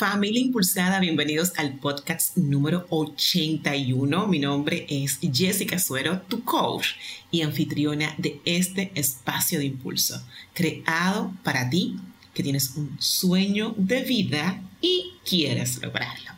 Familia 0.00 0.40
Impulsada, 0.40 0.98
bienvenidos 0.98 1.52
al 1.58 1.74
podcast 1.74 2.34
número 2.38 2.86
81. 2.88 4.28
Mi 4.28 4.38
nombre 4.38 4.86
es 4.88 5.18
Jessica 5.20 5.78
Suero, 5.78 6.22
tu 6.22 6.42
coach 6.42 6.92
y 7.30 7.42
anfitriona 7.42 8.14
de 8.16 8.40
este 8.46 8.92
espacio 8.94 9.58
de 9.58 9.66
impulso, 9.66 10.18
creado 10.54 11.34
para 11.44 11.68
ti 11.68 11.98
que 12.32 12.42
tienes 12.42 12.76
un 12.76 12.96
sueño 12.98 13.74
de 13.76 14.02
vida 14.02 14.62
y 14.80 15.16
quieres 15.28 15.82
lograrlo. 15.82 16.30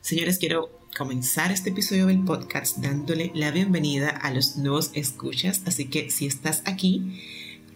Señores, 0.00 0.38
quiero 0.38 0.76
comenzar 0.98 1.52
este 1.52 1.70
episodio 1.70 2.08
del 2.08 2.24
podcast 2.24 2.78
dándole 2.78 3.30
la 3.32 3.52
bienvenida 3.52 4.08
a 4.08 4.32
los 4.32 4.56
nuevos 4.56 4.90
escuchas, 4.94 5.62
así 5.66 5.84
que 5.84 6.10
si 6.10 6.26
estás 6.26 6.64
aquí, 6.64 7.22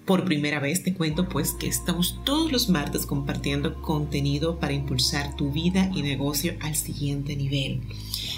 por 0.06 0.24
primera 0.24 0.60
vez 0.60 0.84
te 0.84 0.94
cuento 0.94 1.28
pues 1.28 1.52
que 1.52 1.66
estamos 1.66 2.20
todos 2.24 2.52
los 2.52 2.68
martes 2.68 3.06
compartiendo 3.06 3.82
contenido 3.82 4.58
para 4.60 4.72
impulsar 4.72 5.34
tu 5.36 5.50
vida 5.50 5.90
y 5.92 6.02
negocio 6.02 6.54
al 6.60 6.76
siguiente 6.76 7.34
nivel. 7.36 7.80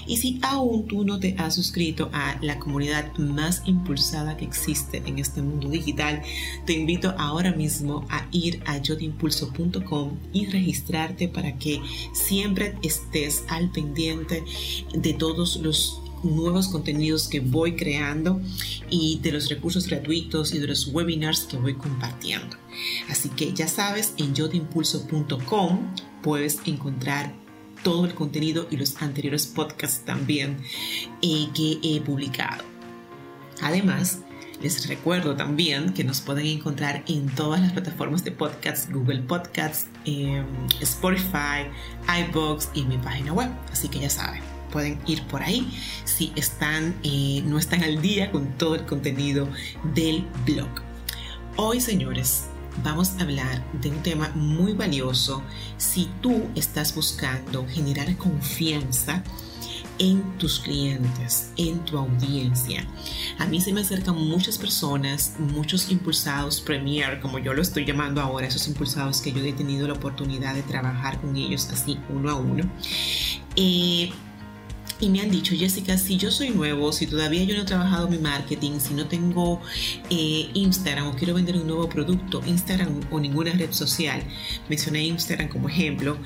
Y 0.07 0.17
si 0.17 0.41
aún 0.43 0.87
tú 0.87 1.05
no 1.05 1.21
te 1.21 1.35
has 1.37 1.55
suscrito 1.55 2.09
a 2.15 2.39
la 2.41 2.59
comunidad 2.59 3.15
más 3.19 3.63
impulsada 3.67 4.39
que 4.39 4.47
existe 4.47 5.03
en 5.05 5.19
este 5.19 5.43
mundo 5.43 5.69
digital, 5.69 6.23
te 6.65 6.73
invito 6.73 7.15
ahora 7.19 7.53
mismo 7.53 8.07
a 8.09 8.27
ir 8.33 8.63
a 8.65 8.79
yotimpulso.com 8.79 10.13
y 10.33 10.47
registrarte 10.47 11.29
para 11.29 11.59
que 11.59 11.83
siempre 12.15 12.75
estés 12.83 13.45
al 13.49 13.71
pendiente 13.71 14.43
de 14.95 15.13
todos 15.13 15.57
los 15.57 16.01
nuevos 16.25 16.69
contenidos 16.69 17.29
que 17.29 17.41
voy 17.41 17.77
creando 17.77 18.41
y 18.91 19.19
de 19.23 19.33
los 19.33 19.49
recursos 19.49 19.87
gratuitos 19.87 20.53
y 20.55 20.59
de 20.59 20.67
los 20.67 20.89
webinars 20.89 21.41
que 21.41 21.57
voy 21.57 21.75
compartiendo. 21.75 22.57
Así 23.09 23.29
que 23.31 23.53
ya 23.53 23.69
sabes, 23.69 24.15
en 24.17 24.35
yotimpulso.com 24.35 25.95
puedes 26.23 26.59
encontrar 26.67 27.33
todo 27.83 28.05
el 28.05 28.15
contenido 28.15 28.67
y 28.71 28.77
los 28.77 29.01
anteriores 29.03 29.47
podcasts 29.47 30.05
también 30.05 30.59
eh, 31.23 31.49
que 31.55 31.79
he 31.83 32.01
publicado. 32.01 32.65
Además, 33.61 34.21
les 34.61 34.89
recuerdo 34.89 35.37
también 35.37 35.93
que 35.93 36.03
nos 36.03 36.21
pueden 36.21 36.47
encontrar 36.47 37.05
en 37.07 37.29
todas 37.29 37.61
las 37.61 37.73
plataformas 37.73 38.25
de 38.25 38.33
podcast, 38.33 38.91
Google 38.91 39.23
Podcasts, 39.23 39.87
em, 40.05 40.45
Spotify, 40.81 41.69
iBox 42.29 42.71
y 42.75 42.83
mi 42.83 42.99
página 42.99 43.33
web. 43.33 43.51
Así 43.71 43.89
que 43.89 44.01
ya 44.01 44.11
saben 44.11 44.58
pueden 44.69 45.01
ir 45.07 45.23
por 45.25 45.43
ahí 45.43 45.69
si 46.05 46.33
están, 46.37 46.95
eh, 47.03 47.43
no 47.47 47.59
están 47.59 47.83
al 47.83 48.01
día 48.01 48.31
con 48.31 48.57
todo 48.59 48.75
el 48.75 48.85
contenido 48.85 49.49
del 49.95 50.27
blog. 50.47 50.69
Hoy, 51.57 51.81
señores, 51.81 52.45
vamos 52.85 53.13
a 53.19 53.23
hablar 53.23 53.65
de 53.81 53.91
un 53.91 54.03
tema 54.03 54.31
muy 54.35 54.73
valioso 54.73 55.43
si 55.77 56.09
tú 56.21 56.49
estás 56.55 56.95
buscando 56.95 57.67
generar 57.67 58.17
confianza 58.17 59.23
en 59.99 60.23
tus 60.39 60.61
clientes, 60.61 61.51
en 61.57 61.85
tu 61.85 61.99
audiencia. 61.99 62.87
A 63.39 63.47
mí 63.47 63.61
se 63.61 63.73
me 63.73 63.81
acercan 63.81 64.17
muchas 64.17 64.59
personas, 64.59 65.35
muchos 65.39 65.91
impulsados 65.91 66.61
Premier, 66.61 67.21
como 67.21 67.39
yo 67.39 67.53
lo 67.53 67.63
estoy 67.63 67.85
llamando 67.85 68.21
ahora, 68.21 68.47
esos 68.47 68.69
impulsados 68.69 69.21
que 69.21 69.33
yo 69.33 69.43
he 69.43 69.53
tenido 69.53 69.87
la 69.89 69.95
oportunidad 69.95 70.55
de 70.55 70.63
trabajar 70.63 71.21
con 71.21 71.37
ellos 71.37 71.69
así 71.73 71.99
uno 72.09 72.31
a 72.31 72.35
uno. 72.35 72.71
Eh, 73.57 74.13
y 75.01 75.09
me 75.09 75.21
han 75.21 75.31
dicho, 75.31 75.55
Jessica, 75.57 75.97
si 75.97 76.17
yo 76.17 76.31
soy 76.31 76.51
nuevo, 76.51 76.93
si 76.93 77.07
todavía 77.07 77.45
yo 77.45 77.55
no 77.55 77.63
he 77.63 77.67
trabajado 77.67 78.09
mi 78.09 78.19
marketing, 78.19 78.81
si 78.81 78.95
no 78.95 79.07
tengo 79.07 79.61
eh, 80.11 80.51
Instagram 80.55 81.09
o 81.09 81.15
quiero 81.15 81.35
vender 81.35 81.57
un 81.57 81.67
nuevo 81.67 81.89
producto, 81.89 82.43
Instagram 82.47 83.01
o 83.11 83.21
ninguna 83.21 83.53
red 83.53 83.73
social, 83.73 84.23
mencioné 84.69 85.05
Instagram 85.05 85.49
como 85.49 85.69
ejemplo, 85.69 86.19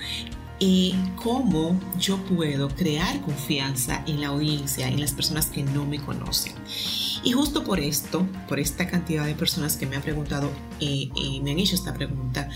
eh, 0.60 0.92
cómo 1.16 1.78
yo 1.98 2.18
puedo 2.24 2.68
crear 2.68 3.20
confianza 3.22 4.04
en 4.06 4.20
la 4.20 4.28
audiencia, 4.28 4.88
en 4.88 5.00
las 5.00 5.12
personas 5.12 5.46
que 5.46 5.62
no 5.64 5.84
me 5.84 5.98
conocen. 5.98 6.54
Y 7.24 7.32
justo 7.32 7.64
por 7.64 7.78
esto, 7.78 8.26
por 8.48 8.58
esta 8.58 8.86
cantidad 8.86 9.26
de 9.26 9.34
personas 9.34 9.76
que 9.76 9.86
me 9.86 9.96
han 9.96 10.02
preguntado, 10.02 10.50
eh, 10.80 11.10
me 11.42 11.50
han 11.50 11.58
hecho 11.58 11.74
esta 11.74 11.92
pregunta, 11.94 12.48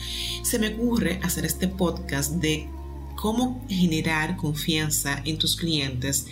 se 0.42 0.58
me 0.58 0.68
ocurre 0.68 1.20
hacer 1.22 1.44
este 1.44 1.68
podcast 1.68 2.34
de 2.34 2.68
cómo 3.16 3.64
generar 3.68 4.36
confianza 4.36 5.20
en 5.24 5.38
tus 5.38 5.56
clientes 5.56 6.26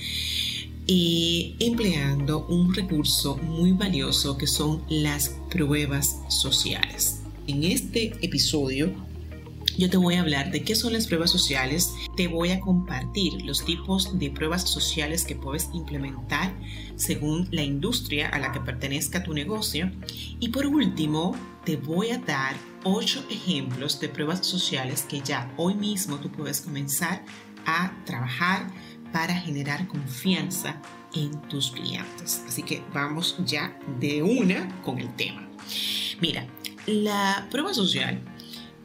empleando 0.86 2.46
un 2.46 2.74
recurso 2.74 3.36
muy 3.38 3.72
valioso 3.72 4.36
que 4.36 4.46
son 4.46 4.84
las 4.88 5.30
pruebas 5.50 6.20
sociales. 6.28 7.22
En 7.46 7.64
este 7.64 8.14
episodio 8.20 8.92
yo 9.76 9.90
te 9.90 9.96
voy 9.96 10.14
a 10.14 10.20
hablar 10.20 10.52
de 10.52 10.62
qué 10.62 10.76
son 10.76 10.92
las 10.92 11.08
pruebas 11.08 11.32
sociales, 11.32 11.92
te 12.16 12.28
voy 12.28 12.50
a 12.50 12.60
compartir 12.60 13.42
los 13.42 13.64
tipos 13.64 14.16
de 14.18 14.30
pruebas 14.30 14.70
sociales 14.70 15.24
que 15.24 15.34
puedes 15.34 15.68
implementar 15.74 16.54
según 16.94 17.48
la 17.50 17.62
industria 17.62 18.28
a 18.28 18.38
la 18.38 18.52
que 18.52 18.60
pertenezca 18.60 19.24
tu 19.24 19.32
negocio 19.34 19.90
y 20.38 20.50
por 20.50 20.66
último 20.66 21.34
te 21.64 21.76
voy 21.76 22.10
a 22.10 22.18
dar 22.18 22.54
ocho 22.84 23.24
ejemplos 23.30 23.98
de 23.98 24.08
pruebas 24.08 24.46
sociales 24.46 25.04
que 25.08 25.20
ya 25.20 25.52
hoy 25.56 25.74
mismo 25.74 26.18
tú 26.18 26.30
puedes 26.30 26.60
comenzar 26.60 27.24
a 27.66 27.92
trabajar 28.04 28.66
para 29.12 29.34
generar 29.34 29.88
confianza 29.88 30.80
en 31.14 31.40
tus 31.48 31.70
clientes. 31.70 32.42
Así 32.46 32.62
que 32.62 32.82
vamos 32.92 33.36
ya 33.44 33.78
de 34.00 34.22
una 34.22 34.82
con 34.82 34.98
el 34.98 35.14
tema. 35.16 35.48
Mira, 36.20 36.46
la 36.86 37.46
prueba 37.50 37.72
social 37.72 38.20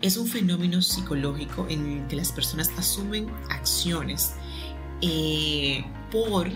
es 0.01 0.17
un 0.17 0.27
fenómeno 0.27 0.81
psicológico 0.81 1.67
en 1.69 2.01
el 2.01 2.07
que 2.07 2.16
las 2.16 2.31
personas 2.31 2.71
asumen 2.77 3.29
acciones 3.49 4.33
eh, 5.01 5.83
por 6.11 6.49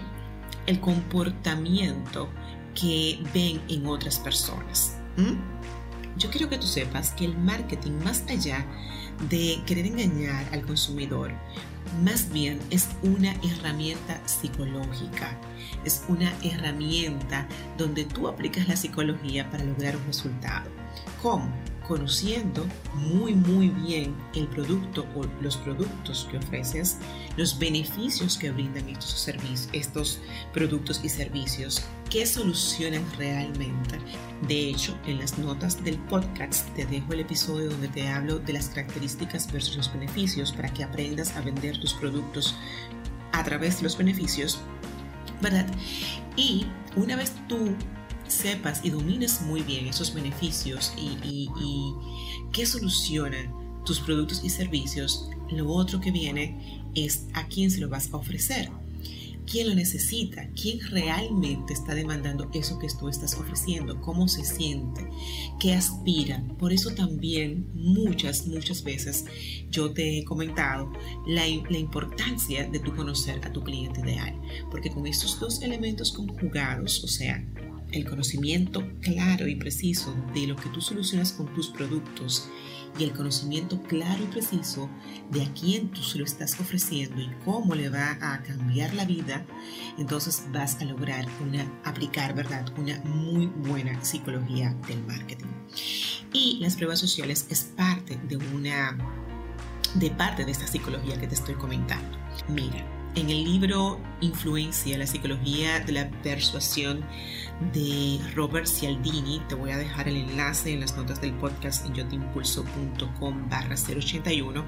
el 0.65 0.79
comportamiento 0.79 2.29
que 2.73 3.19
ven 3.33 3.61
en 3.67 3.85
otras 3.85 4.19
personas. 4.19 4.97
Yo 6.17 6.29
quiero 6.29 6.49
que 6.49 6.57
tú 6.57 6.67
sepas 6.67 7.11
que 7.11 7.25
el 7.25 7.37
marketing, 7.37 7.91
más 8.03 8.23
allá 8.29 8.65
de 9.29 9.61
querer 9.65 9.85
engañar 9.85 10.45
al 10.51 10.65
consumidor, 10.65 11.31
más 12.03 12.31
bien 12.31 12.59
es 12.69 12.89
una 13.03 13.33
herramienta 13.43 14.19
psicológica, 14.25 15.37
es 15.83 16.03
una 16.07 16.33
herramienta 16.43 17.47
donde 17.77 18.05
tú 18.05 18.27
aplicas 18.27 18.67
la 18.67 18.75
psicología 18.75 19.49
para 19.49 19.63
lograr 19.63 19.95
un 19.97 20.05
resultado. 20.05 20.69
¿Cómo? 21.21 21.51
Conociendo 21.87 22.65
muy 22.95 23.33
muy 23.33 23.69
bien 23.69 24.15
el 24.35 24.47
producto 24.47 25.05
o 25.15 25.23
los 25.41 25.57
productos 25.57 26.27
que 26.29 26.37
ofreces, 26.37 26.97
los 27.37 27.57
beneficios 27.57 28.37
que 28.37 28.51
brindan 28.51 28.89
estos 28.89 29.11
servicios, 29.11 29.69
estos 29.73 30.19
productos 30.53 31.01
y 31.03 31.09
servicios, 31.09 31.83
qué 32.09 32.25
solucionan 32.25 33.03
realmente. 33.17 33.99
De 34.47 34.69
hecho, 34.69 34.97
en 35.05 35.19
las 35.19 35.37
notas 35.37 35.83
del 35.83 35.97
podcast 35.97 36.67
te 36.75 36.85
dejo 36.85 37.13
el 37.13 37.21
episodio 37.21 37.69
donde 37.69 37.87
te 37.87 38.07
hablo 38.07 38.39
de 38.39 38.53
las 38.53 38.69
características 38.69 39.51
versus 39.51 39.77
los 39.77 39.93
beneficios 39.93 40.51
para 40.51 40.73
que 40.73 40.83
aprendas 40.83 41.35
a 41.35 41.41
vender 41.41 41.79
tus 41.79 41.93
productos 41.93 42.55
a 43.31 43.43
través 43.43 43.77
de 43.77 43.83
los 43.83 43.97
beneficios, 43.97 44.59
¿verdad? 45.41 45.65
Y 46.35 46.67
una 46.95 47.15
vez 47.15 47.33
tú 47.47 47.75
sepas 48.27 48.81
y 48.83 48.89
domines 48.89 49.41
muy 49.41 49.61
bien 49.61 49.87
esos 49.87 50.13
beneficios 50.13 50.93
y, 50.97 51.49
qué 52.51 52.65
solucionan 52.65 53.51
tus 53.83 53.99
productos 53.99 54.43
y 54.43 54.49
servicios, 54.49 55.29
lo 55.49 55.69
otro 55.69 55.99
que 55.99 56.11
viene 56.11 56.83
es 56.95 57.25
a 57.33 57.47
quién 57.47 57.71
se 57.71 57.79
lo 57.79 57.89
vas 57.89 58.13
a 58.13 58.17
ofrecer. 58.17 58.69
¿Quién 59.45 59.67
lo 59.67 59.75
necesita? 59.75 60.47
¿Quién 60.59 60.79
realmente 60.89 61.73
está 61.73 61.93
demandando 61.93 62.49
eso 62.53 62.79
que 62.79 62.87
tú 62.87 63.09
estás 63.09 63.33
ofreciendo? 63.35 63.99
¿Cómo 63.99 64.29
se 64.29 64.45
siente? 64.45 65.05
¿Qué 65.59 65.73
aspira? 65.73 66.41
Por 66.57 66.71
eso 66.71 66.91
también 66.91 67.67
muchas, 67.73 68.47
muchas 68.47 68.83
veces 68.83 69.25
yo 69.69 69.91
te 69.91 70.19
he 70.19 70.23
comentado 70.23 70.93
la, 71.27 71.43
la 71.69 71.77
importancia 71.77 72.69
de 72.69 72.79
tu 72.79 72.95
conocer 72.95 73.45
a 73.45 73.51
tu 73.51 73.61
cliente 73.63 73.99
ideal. 73.99 74.39
Porque 74.71 74.89
con 74.89 75.05
estos 75.07 75.37
dos 75.39 75.61
elementos 75.61 76.13
conjugados, 76.13 77.03
o 77.03 77.07
sea, 77.07 77.45
el 77.93 78.05
conocimiento 78.05 78.83
claro 79.01 79.47
y 79.47 79.55
preciso 79.55 80.15
de 80.33 80.47
lo 80.47 80.55
que 80.55 80.69
tú 80.69 80.81
solucionas 80.81 81.31
con 81.31 81.53
tus 81.53 81.69
productos 81.69 82.49
y 82.97 83.03
el 83.03 83.13
conocimiento 83.13 83.81
claro 83.83 84.23
y 84.23 84.27
preciso 84.27 84.89
de 85.31 85.43
a 85.43 85.53
quién 85.53 85.89
tú 85.89 86.01
se 86.03 86.19
lo 86.19 86.25
estás 86.25 86.59
ofreciendo 86.59 87.21
y 87.21 87.29
cómo 87.45 87.75
le 87.75 87.89
va 87.89 88.17
a 88.21 88.41
cambiar 88.43 88.93
la 88.93 89.05
vida, 89.05 89.45
entonces 89.97 90.43
vas 90.51 90.79
a 90.79 90.85
lograr 90.85 91.27
una, 91.41 91.65
aplicar, 91.83 92.35
¿verdad? 92.35 92.65
Una 92.77 92.99
muy 93.03 93.47
buena 93.47 94.03
psicología 94.03 94.75
del 94.87 95.03
marketing. 95.05 95.47
Y 96.33 96.59
las 96.61 96.75
pruebas 96.75 96.99
sociales 96.99 97.47
es 97.49 97.63
parte 97.63 98.19
de 98.27 98.37
una, 98.37 98.97
de 99.95 100.11
parte 100.11 100.45
de 100.45 100.51
esta 100.51 100.67
psicología 100.67 101.19
que 101.19 101.27
te 101.27 101.35
estoy 101.35 101.55
comentando. 101.55 102.17
Mira, 102.47 102.85
en 103.15 103.29
el 103.29 103.43
libro 103.43 103.99
Influencia, 104.21 104.97
la 104.97 105.07
psicología 105.07 105.79
de 105.79 105.91
la 105.91 106.09
persuasión 106.23 107.05
de 107.73 108.19
Robert 108.35 108.67
Cialdini, 108.67 109.41
te 109.47 109.55
voy 109.55 109.71
a 109.71 109.77
dejar 109.77 110.07
el 110.07 110.17
enlace 110.17 110.73
en 110.73 110.79
las 110.79 110.97
notas 110.97 111.21
del 111.21 111.33
podcast 111.33 111.85
en 111.85 111.93
yotimpulso.com 111.93 113.49
barra 113.49 113.75
081, 113.75 114.65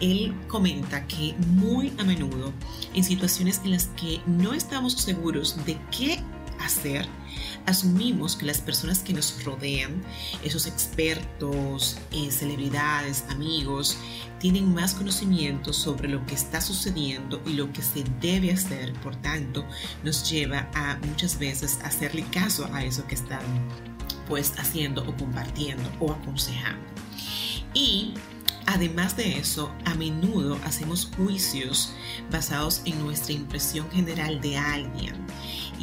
él 0.00 0.34
comenta 0.48 1.06
que 1.06 1.34
muy 1.48 1.92
a 1.98 2.04
menudo 2.04 2.52
en 2.94 3.04
situaciones 3.04 3.60
en 3.64 3.72
las 3.72 3.86
que 3.88 4.20
no 4.26 4.54
estamos 4.54 4.94
seguros 4.94 5.56
de 5.66 5.78
qué 5.96 6.20
hacer, 6.64 7.06
asumimos 7.66 8.36
que 8.36 8.46
las 8.46 8.60
personas 8.60 9.00
que 9.00 9.12
nos 9.12 9.44
rodean, 9.44 10.02
esos 10.42 10.66
expertos, 10.66 11.98
eh, 12.10 12.30
celebridades, 12.30 13.24
amigos, 13.30 13.96
tienen 14.38 14.74
más 14.74 14.94
conocimiento 14.94 15.72
sobre 15.72 16.08
lo 16.08 16.24
que 16.26 16.34
está 16.34 16.60
sucediendo 16.60 17.40
y 17.46 17.54
lo 17.54 17.72
que 17.72 17.82
se 17.82 18.04
debe 18.20 18.52
hacer. 18.52 18.92
Por 18.94 19.16
tanto, 19.16 19.64
nos 20.02 20.28
lleva 20.30 20.68
a 20.74 20.98
muchas 21.06 21.38
veces 21.38 21.78
hacerle 21.82 22.24
caso 22.30 22.68
a 22.72 22.84
eso 22.84 23.06
que 23.06 23.14
están 23.14 23.42
pues 24.28 24.52
haciendo 24.58 25.02
o 25.02 25.16
compartiendo 25.16 25.90
o 26.00 26.12
aconsejando. 26.12 26.84
Y 27.72 28.14
Además 28.66 29.16
de 29.16 29.38
eso, 29.38 29.70
a 29.84 29.94
menudo 29.94 30.58
hacemos 30.64 31.10
juicios 31.16 31.92
basados 32.30 32.80
en 32.86 32.98
nuestra 32.98 33.34
impresión 33.34 33.90
general 33.90 34.40
de 34.40 34.56
alguien. 34.56 35.14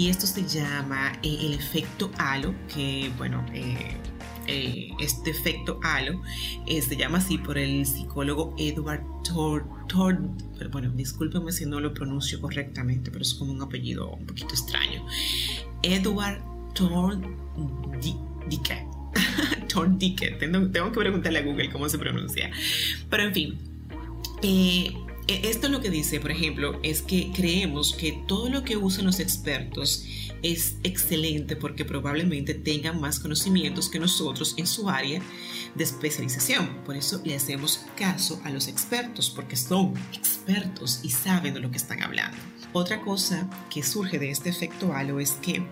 Y 0.02 0.10
esto 0.10 0.26
se 0.26 0.48
llama 0.48 1.20
eh, 1.22 1.38
el 1.42 1.54
efecto 1.54 2.10
halo, 2.18 2.56
que 2.74 3.12
bueno, 3.20 3.46
eh, 3.54 3.98
eh, 4.48 4.90
este 5.00 5.30
efecto 5.30 5.80
halo 5.84 6.24
se 6.66 6.96
llama 6.96 7.20
así 7.20 7.38
por 7.38 7.60
el 7.60 7.86
psicólogo 7.86 8.56
Edward 8.58 9.04
Tord, 9.24 9.64
bueno, 10.72 10.90
discúlpeme 10.90 11.52
si 11.52 11.68
no 11.68 11.80
lo 11.80 11.94
pronuncio 11.94 12.42
correctamente, 12.42 13.12
pero 13.12 13.22
es 13.22 13.36
como 13.36 13.52
un 13.52 13.62
apellido 13.62 14.10
un 14.10 14.26
poquito 14.26 14.56
extraño. 14.56 15.06
Edward 15.84 16.42
Thorndike. 16.74 18.18
Thorndike, 19.72 20.32
tengo, 20.40 20.92
que 20.92 21.00
preguntarle 21.00 21.38
a 21.38 21.44
Google 21.44 21.70
cómo 21.70 21.88
se 21.88 22.00
pronuncia. 22.00 22.50
Pero 23.08 23.22
en 23.22 23.34
fin, 23.36 23.60
esto 25.28 25.70
lo 25.70 25.82
que 25.82 25.90
dice, 25.90 26.20
por 26.20 26.32
ejemplo, 26.32 26.80
es 26.84 27.02
que 27.02 27.32
creemos 27.34 27.94
que 27.94 28.24
todo 28.28 28.50
lo 28.50 28.64
que 28.64 28.78
usan 28.78 29.06
los 29.06 29.20
expertos 29.20 30.06
es 30.42 30.76
excelente 30.84 31.56
porque 31.56 31.86
probablemente 31.86 32.54
tengan 32.54 33.00
más 33.00 33.20
conocimientos 33.20 33.90
que 33.90 34.00
nosotros 34.00 34.56
en 34.58 34.68
su 34.68 34.90
área 34.90 35.22
de 35.76 35.84
especialización. 35.84 36.84
Por 36.84 36.96
eso 36.96 37.22
le 37.24 37.36
hacemos 37.36 37.86
caso 37.96 38.42
a 38.44 38.50
los 38.50 38.68
expertos 38.68 39.30
porque 39.30 39.56
son 39.56 39.94
expertos 40.14 41.00
y 41.04 41.10
saben 41.10 41.54
de 41.54 41.60
lo 41.60 41.72
que 41.72 41.78
están 41.78 42.02
hablando. 42.02 42.38
Otra 42.74 43.02
cosa 43.02 43.50
que 43.70 43.84
surge 43.84 44.18
de 44.18 44.32
este 44.32 44.50
efecto 44.50 44.94
halo 44.94 45.20
es 45.20 45.34
que 45.34 45.64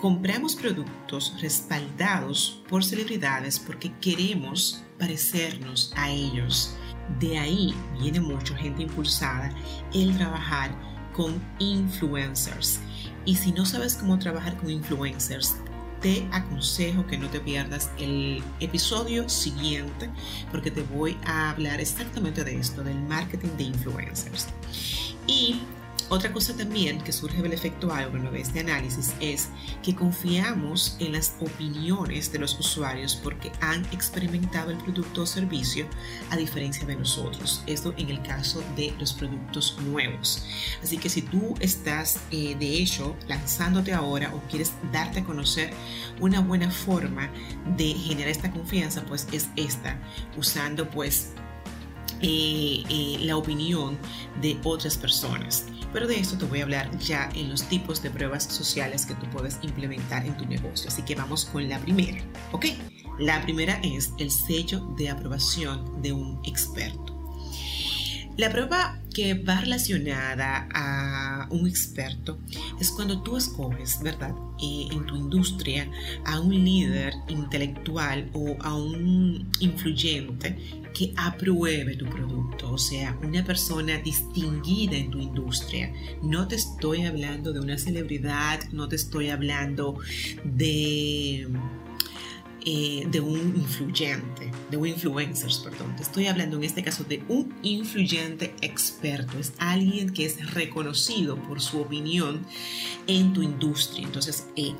compramos 0.00 0.54
productos 0.54 1.34
respaldados 1.40 2.62
por 2.68 2.84
celebridades 2.84 3.58
porque 3.58 3.92
queremos 4.00 4.82
parecernos 4.98 5.92
a 5.96 6.10
ellos 6.10 6.76
de 7.18 7.38
ahí 7.38 7.74
viene 8.00 8.20
mucha 8.20 8.56
gente 8.56 8.82
impulsada 8.82 9.52
el 9.92 10.16
trabajar 10.16 10.70
con 11.14 11.40
influencers. 11.58 12.80
Y 13.24 13.36
si 13.36 13.52
no 13.52 13.66
sabes 13.66 13.96
cómo 13.96 14.18
trabajar 14.18 14.56
con 14.56 14.70
influencers, 14.70 15.56
te 16.00 16.26
aconsejo 16.32 17.06
que 17.06 17.18
no 17.18 17.28
te 17.28 17.40
pierdas 17.40 17.90
el 17.98 18.42
episodio 18.60 19.28
siguiente 19.28 20.10
porque 20.50 20.70
te 20.70 20.82
voy 20.82 21.18
a 21.26 21.50
hablar 21.50 21.80
exactamente 21.80 22.42
de 22.42 22.56
esto, 22.56 22.82
del 22.82 22.98
marketing 23.02 23.50
de 23.58 23.64
influencers. 23.64 24.48
Y 25.26 25.60
otra 26.10 26.32
cosa 26.32 26.56
también 26.56 27.00
que 27.00 27.12
surge 27.12 27.40
del 27.40 27.52
efecto 27.52 27.92
algo 27.92 28.18
de 28.30 28.40
este 28.40 28.60
análisis 28.60 29.14
es 29.20 29.48
que 29.82 29.94
confiamos 29.94 30.96
en 30.98 31.12
las 31.12 31.36
opiniones 31.40 32.32
de 32.32 32.40
los 32.40 32.58
usuarios 32.58 33.14
porque 33.14 33.52
han 33.60 33.84
experimentado 33.86 34.72
el 34.72 34.76
producto 34.78 35.22
o 35.22 35.26
servicio 35.26 35.86
a 36.30 36.36
diferencia 36.36 36.84
de 36.84 36.96
nosotros. 36.96 37.62
Esto 37.66 37.94
en 37.96 38.10
el 38.10 38.20
caso 38.22 38.62
de 38.76 38.92
los 38.98 39.12
productos 39.12 39.76
nuevos. 39.86 40.44
Así 40.82 40.98
que 40.98 41.08
si 41.08 41.22
tú 41.22 41.54
estás 41.60 42.18
eh, 42.32 42.56
de 42.58 42.74
hecho 42.74 43.16
lanzándote 43.28 43.92
ahora 43.92 44.34
o 44.34 44.40
quieres 44.48 44.72
darte 44.92 45.20
a 45.20 45.24
conocer, 45.24 45.72
una 46.20 46.40
buena 46.40 46.72
forma 46.72 47.30
de 47.76 47.94
generar 47.94 48.30
esta 48.30 48.50
confianza 48.50 49.04
pues 49.04 49.28
es 49.32 49.48
esta, 49.54 49.96
usando 50.36 50.90
pues 50.90 51.30
eh, 52.22 52.82
eh, 52.90 53.18
la 53.20 53.36
opinión 53.36 53.96
de 54.42 54.58
otras 54.64 54.98
personas. 54.98 55.64
Pero 55.92 56.06
de 56.06 56.18
esto 56.18 56.38
te 56.38 56.44
voy 56.44 56.60
a 56.60 56.62
hablar 56.62 56.96
ya 56.98 57.28
en 57.34 57.50
los 57.50 57.64
tipos 57.64 58.02
de 58.02 58.10
pruebas 58.10 58.44
sociales 58.44 59.06
que 59.06 59.14
tú 59.14 59.26
puedes 59.30 59.58
implementar 59.62 60.24
en 60.24 60.36
tu 60.36 60.46
negocio. 60.46 60.88
Así 60.88 61.02
que 61.02 61.14
vamos 61.14 61.44
con 61.46 61.68
la 61.68 61.78
primera. 61.80 62.22
¿Ok? 62.52 62.66
La 63.18 63.42
primera 63.42 63.80
es 63.82 64.12
el 64.18 64.30
sello 64.30 64.80
de 64.96 65.10
aprobación 65.10 66.00
de 66.00 66.12
un 66.12 66.40
experto. 66.44 67.16
La 68.36 68.50
prueba 68.50 68.98
que 69.12 69.34
va 69.34 69.60
relacionada 69.60 70.68
a 70.72 71.46
un 71.50 71.68
experto 71.68 72.38
es 72.80 72.90
cuando 72.90 73.20
tú 73.22 73.36
escoges, 73.36 74.00
¿verdad?, 74.02 74.34
eh, 74.62 74.88
en 74.90 75.04
tu 75.04 75.16
industria 75.16 75.90
a 76.24 76.40
un 76.40 76.64
líder 76.64 77.12
intelectual 77.28 78.30
o 78.32 78.56
a 78.60 78.74
un 78.74 79.50
influyente 79.60 80.79
que 80.92 81.12
apruebe 81.16 81.96
tu 81.96 82.06
producto, 82.06 82.72
o 82.72 82.78
sea, 82.78 83.18
una 83.22 83.44
persona 83.44 83.98
distinguida 83.98 84.96
en 84.96 85.10
tu 85.10 85.18
industria. 85.18 85.92
No 86.22 86.48
te 86.48 86.56
estoy 86.56 87.02
hablando 87.02 87.52
de 87.52 87.60
una 87.60 87.78
celebridad, 87.78 88.60
no 88.72 88.88
te 88.88 88.96
estoy 88.96 89.28
hablando 89.28 89.98
de 90.44 91.48
eh, 92.66 93.06
de 93.10 93.20
un 93.20 93.56
influyente, 93.56 94.50
de 94.70 94.76
un 94.76 94.88
influencer, 94.88 95.50
perdón. 95.64 95.96
Te 95.96 96.02
estoy 96.02 96.26
hablando 96.26 96.58
en 96.58 96.64
este 96.64 96.82
caso 96.82 97.04
de 97.04 97.22
un 97.28 97.54
influyente 97.62 98.54
experto. 98.60 99.38
Es 99.38 99.54
alguien 99.58 100.12
que 100.12 100.26
es 100.26 100.52
reconocido 100.52 101.36
por 101.36 101.62
su 101.62 101.80
opinión 101.80 102.40
en 103.06 103.32
tu 103.32 103.42
industria. 103.42 104.04
Entonces, 104.04 104.46
eh, 104.56 104.74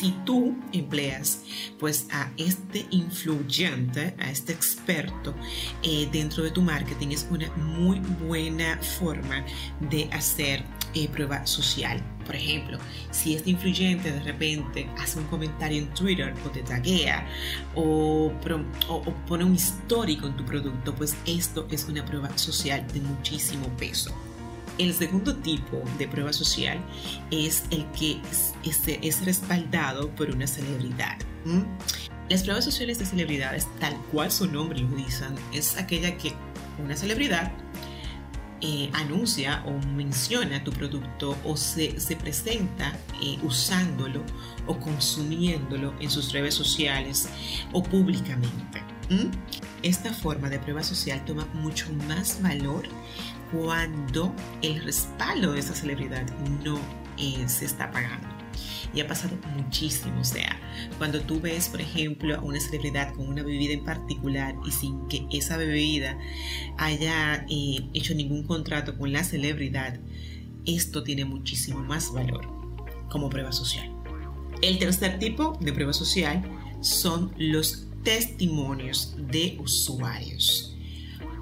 si 0.00 0.12
tú 0.24 0.56
empleas 0.72 1.42
pues 1.78 2.06
a 2.10 2.32
este 2.38 2.86
influyente, 2.90 4.14
a 4.18 4.30
este 4.30 4.52
experto 4.52 5.34
eh, 5.82 6.08
dentro 6.10 6.42
de 6.42 6.50
tu 6.50 6.62
marketing, 6.62 7.08
es 7.08 7.26
una 7.30 7.50
muy 7.56 8.00
buena 8.00 8.78
forma 8.78 9.44
de 9.90 10.08
hacer 10.10 10.64
eh, 10.94 11.06
prueba 11.08 11.46
social. 11.46 12.02
Por 12.24 12.34
ejemplo, 12.34 12.78
si 13.10 13.34
este 13.34 13.50
influyente 13.50 14.10
de 14.10 14.20
repente 14.20 14.88
hace 14.98 15.18
un 15.18 15.26
comentario 15.26 15.82
en 15.82 15.92
Twitter 15.92 16.32
o 16.46 16.48
te 16.48 16.62
taguea 16.62 17.26
o, 17.74 18.32
o, 18.88 19.02
pone 19.28 19.44
un 19.44 19.54
histórico 19.54 20.26
en 20.28 20.36
tu 20.36 20.46
producto, 20.46 20.94
pues 20.94 21.14
esto 21.26 21.68
es 21.70 21.84
una 21.84 22.06
prueba 22.06 22.36
social 22.38 22.86
de 22.94 23.00
muchísimo 23.00 23.68
peso. 23.76 24.14
El 24.80 24.94
segundo 24.94 25.36
tipo 25.36 25.82
de 25.98 26.08
prueba 26.08 26.32
social 26.32 26.82
es 27.30 27.64
el 27.70 27.84
que 27.92 28.18
es, 28.30 28.54
es 28.86 29.24
respaldado 29.26 30.08
por 30.14 30.30
una 30.30 30.46
celebridad. 30.46 31.18
Las 32.30 32.44
pruebas 32.44 32.64
sociales 32.64 32.98
de 32.98 33.04
celebridades, 33.04 33.68
tal 33.78 33.94
cual 34.10 34.32
su 34.32 34.50
nombre 34.50 34.78
lo 34.78 34.88
dicen, 34.96 35.34
es 35.52 35.76
aquella 35.76 36.16
que 36.16 36.32
una 36.82 36.96
celebridad 36.96 37.52
eh, 38.62 38.88
anuncia 38.94 39.62
o 39.66 39.86
menciona 39.88 40.64
tu 40.64 40.72
producto 40.72 41.36
o 41.44 41.58
se, 41.58 41.94
presenta 42.18 42.98
eh, 43.22 43.38
usándolo 43.42 44.22
o 44.66 44.80
consumiéndolo 44.80 45.94
en 46.00 46.08
sus 46.10 46.32
redes 46.32 46.54
sociales 46.54 47.28
o 47.72 47.82
públicamente. 47.82 48.82
Esta 49.82 50.14
forma 50.14 50.48
de 50.48 50.58
prueba 50.58 50.82
social 50.82 51.22
toma 51.24 51.44
mucho 51.52 51.86
más 52.06 52.40
valor 52.40 52.86
cuando 53.52 54.34
el 54.62 54.82
respaldo 54.82 55.52
de 55.52 55.60
esa 55.60 55.74
celebridad 55.74 56.26
no 56.64 56.78
se 57.46 57.66
está 57.66 57.90
pagando 57.90 58.28
y 58.94 59.00
ha 59.00 59.06
pasado 59.06 59.36
muchísimo. 59.56 60.20
O 60.20 60.24
sea, 60.24 60.58
cuando 60.98 61.20
tú 61.20 61.40
ves, 61.40 61.68
por 61.68 61.80
ejemplo, 61.80 62.36
a 62.36 62.40
una 62.40 62.60
celebridad 62.60 63.14
con 63.14 63.28
una 63.28 63.42
bebida 63.42 63.74
en 63.74 63.84
particular 63.84 64.54
y 64.66 64.72
sin 64.72 65.06
que 65.08 65.26
esa 65.30 65.56
bebida 65.56 66.18
haya 66.78 67.46
eh, 67.48 67.88
hecho 67.94 68.14
ningún 68.14 68.44
contrato 68.44 68.96
con 68.96 69.12
la 69.12 69.24
celebridad, 69.24 70.00
esto 70.66 71.02
tiene 71.02 71.24
muchísimo 71.24 71.80
más 71.80 72.12
valor 72.12 72.46
como 73.08 73.30
prueba 73.30 73.52
social. 73.52 73.90
El 74.62 74.78
tercer 74.78 75.18
tipo 75.18 75.56
de 75.60 75.72
prueba 75.72 75.92
social 75.92 76.42
son 76.80 77.32
los 77.38 77.86
testimonios 78.02 79.14
de 79.18 79.56
usuarios. 79.60 80.76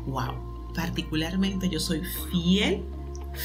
Wow, 0.07 0.48
particularmente 0.79 1.69
yo 1.69 1.81
soy 1.81 2.03
fiel, 2.31 2.85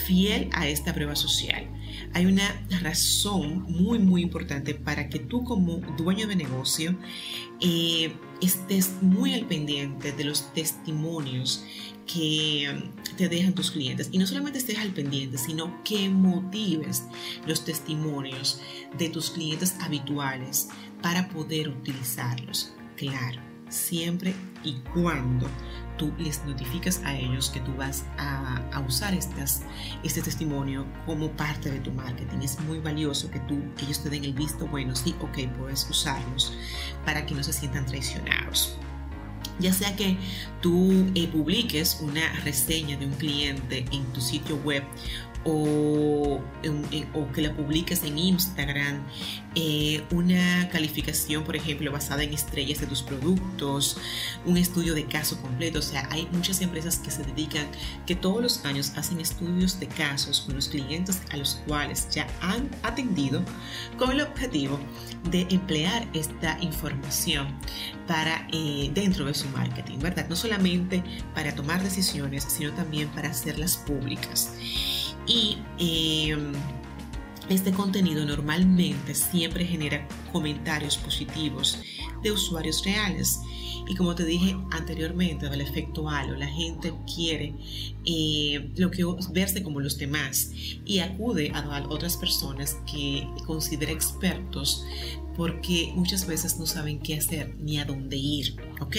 fiel 0.06 0.50
a 0.54 0.68
esta 0.68 0.94
prueba 0.94 1.16
social. 1.16 1.68
Hay 2.13 2.28
una 2.28 2.48
razón 2.80 3.63
muy, 3.68 3.98
muy 3.98 4.22
importante 4.22 4.75
para 4.75 5.10
que 5.10 5.18
tú 5.18 5.44
como 5.44 5.78
dueño 5.98 6.28
de 6.28 6.36
negocio 6.36 6.96
eh, 7.60 8.13
estés 8.40 9.02
muy 9.02 9.34
al 9.34 9.48
pendiente 9.48 10.12
de 10.12 10.24
los 10.25 10.54
testimonios 10.54 11.66
que 12.06 12.70
um, 12.72 13.16
te 13.18 13.28
dejan 13.30 13.56
tus 13.56 13.72
clientes. 13.72 14.10
Y 14.12 14.20
no 14.20 14.28
solamente 14.28 14.60
estés 14.60 14.78
al 14.78 14.94
pendiente, 14.94 15.40
sino 15.40 15.84
que 15.84 16.10
motives 16.10 17.06
los 17.48 17.66
testimonios 17.66 18.62
de 19.00 19.10
tus 19.10 19.32
clientes 19.32 19.75
habituales 19.82 20.68
para 21.02 21.30
poder 21.30 21.70
utilizarlos. 21.70 22.74
Claro, 22.96 23.42
siempre 23.70 24.36
y 24.63 24.74
cuando 24.94 25.50
tú 25.97 26.13
les 26.17 26.43
notificas 26.45 27.01
a 27.03 27.15
ellos 27.15 27.50
que 27.50 27.59
tú 27.62 27.73
vas 27.75 28.05
a, 28.17 28.62
usar 28.88 29.13
este 29.13 30.21
testimonio 30.21 30.85
como 31.05 31.31
parte 31.31 31.71
de 31.71 31.79
tu 31.79 31.91
marketing. 31.91 32.39
Es 32.41 32.59
muy 32.62 32.79
valioso 32.79 33.29
que 33.31 33.39
tú, 33.41 33.62
ellos 33.81 34.03
te 34.03 34.09
den 34.09 34.25
el 34.25 34.33
visto 34.33 34.67
bueno, 34.67 34.95
sí, 34.95 35.15
ok, 35.21 35.50
puedes 35.57 35.89
usarlos 35.89 36.53
para 37.05 37.25
que 37.25 37.33
no 37.33 37.43
se 37.43 37.53
sientan 37.53 37.85
traicionados. 37.85 38.75
Ya 39.59 39.71
sea 39.71 39.95
que 39.95 40.17
tú 40.62 41.12
eh, 41.15 41.27
publiques 41.27 42.00
una 42.01 42.33
reseña 42.43 42.97
de 42.97 43.05
un 43.05 43.13
cliente 43.13 43.85
en 43.91 44.03
tu 44.13 44.19
sitio 44.19 44.57
web 44.57 44.83
o, 45.45 46.39
o, 47.13 47.31
que 47.33 47.41
la 47.41 47.53
publiques 47.53 48.03
en 48.03 48.17
Instagram, 48.17 49.03
eh, 49.55 50.03
una 50.12 50.69
calificación, 50.69 51.43
por 51.43 51.55
ejemplo, 51.55 51.91
basada 51.91 52.23
en 52.23 52.33
estrellas 52.33 52.79
de 52.79 52.88
tus 52.88 53.01
productos, 53.01 53.97
un 54.45 54.57
estudio 54.57 54.93
de 54.93 55.05
caso 55.05 55.41
completo. 55.41 55.79
O 55.79 55.81
sea, 55.81 56.07
hay 56.12 56.27
muchas 56.31 56.62
empresas 56.62 56.97
que 56.97 57.12
se 57.12 57.23
dedican, 57.23 57.67
que 58.05 58.15
todos 58.15 58.41
los 58.41 58.65
años 58.65 58.93
hacen 58.95 59.19
estudios 59.19 59.79
de 59.79 59.88
casos 59.88 60.41
con 60.41 60.55
los 60.55 60.69
clientes 60.69 61.21
a 61.31 61.38
los 61.38 61.55
cuales 61.67 62.07
ya 62.09 62.27
han 62.41 62.69
atendido 62.83 63.41
con 63.97 64.12
el 64.12 64.21
objetivo 64.21 64.79
de 65.29 65.47
emplear 65.50 66.07
esta 66.13 66.57
información 66.62 67.47
para 68.07 68.47
eh, 68.51 68.91
dentro 68.93 69.25
de 69.25 69.33
su 69.33 69.47
marketing, 69.50 70.00
¿verdad? 70.00 70.27
No 70.29 70.35
solamente 70.35 71.03
para 71.33 71.55
tomar 71.55 71.81
decisiones, 71.81 72.43
sino 72.43 72.73
también 72.73 73.07
para 73.09 73.29
hacerlas 73.29 73.77
públicas. 73.77 74.53
Y 75.25 75.58
em, 75.80 76.53
este 77.50 77.72
contenido 77.72 78.25
normalmente 78.25 79.15
siempre 79.15 79.65
genera 79.65 80.08
comentarios 80.32 80.98
positivos 80.98 81.80
de 82.22 82.32
usuarios 82.32 82.84
reales. 82.84 83.39
Y 83.88 83.96
como 83.96 84.15
te 84.15 84.24
dije 84.24 84.56
anteriormente 84.72 85.50
del 85.50 85.60
efecto 85.60 86.10
halo, 86.10 86.38
la 86.38 86.48
gente 86.48 86.94
quiere 87.13 87.53
eh, 88.06 88.72
lo 88.77 88.89
que 88.92 89.03
verse 89.32 89.62
como 89.62 89.82
los 89.82 89.98
demás 89.98 90.51
y 90.86 91.00
acude 91.00 91.51
a 91.53 91.86
otras 91.89 92.15
personas 92.15 92.77
que 92.89 93.27
considera 93.46 93.92
expertos 93.92 94.86
porque 95.36 95.92
muchas 95.96 96.27
veces 96.27 96.58
no 96.60 96.65
saben 96.65 97.00
qué 97.00 97.15
hacer 97.15 97.56
ni 97.60 97.80
a 97.80 97.86
dónde 97.86 98.18
ir, 98.18 98.56
¿ok? 98.84 98.96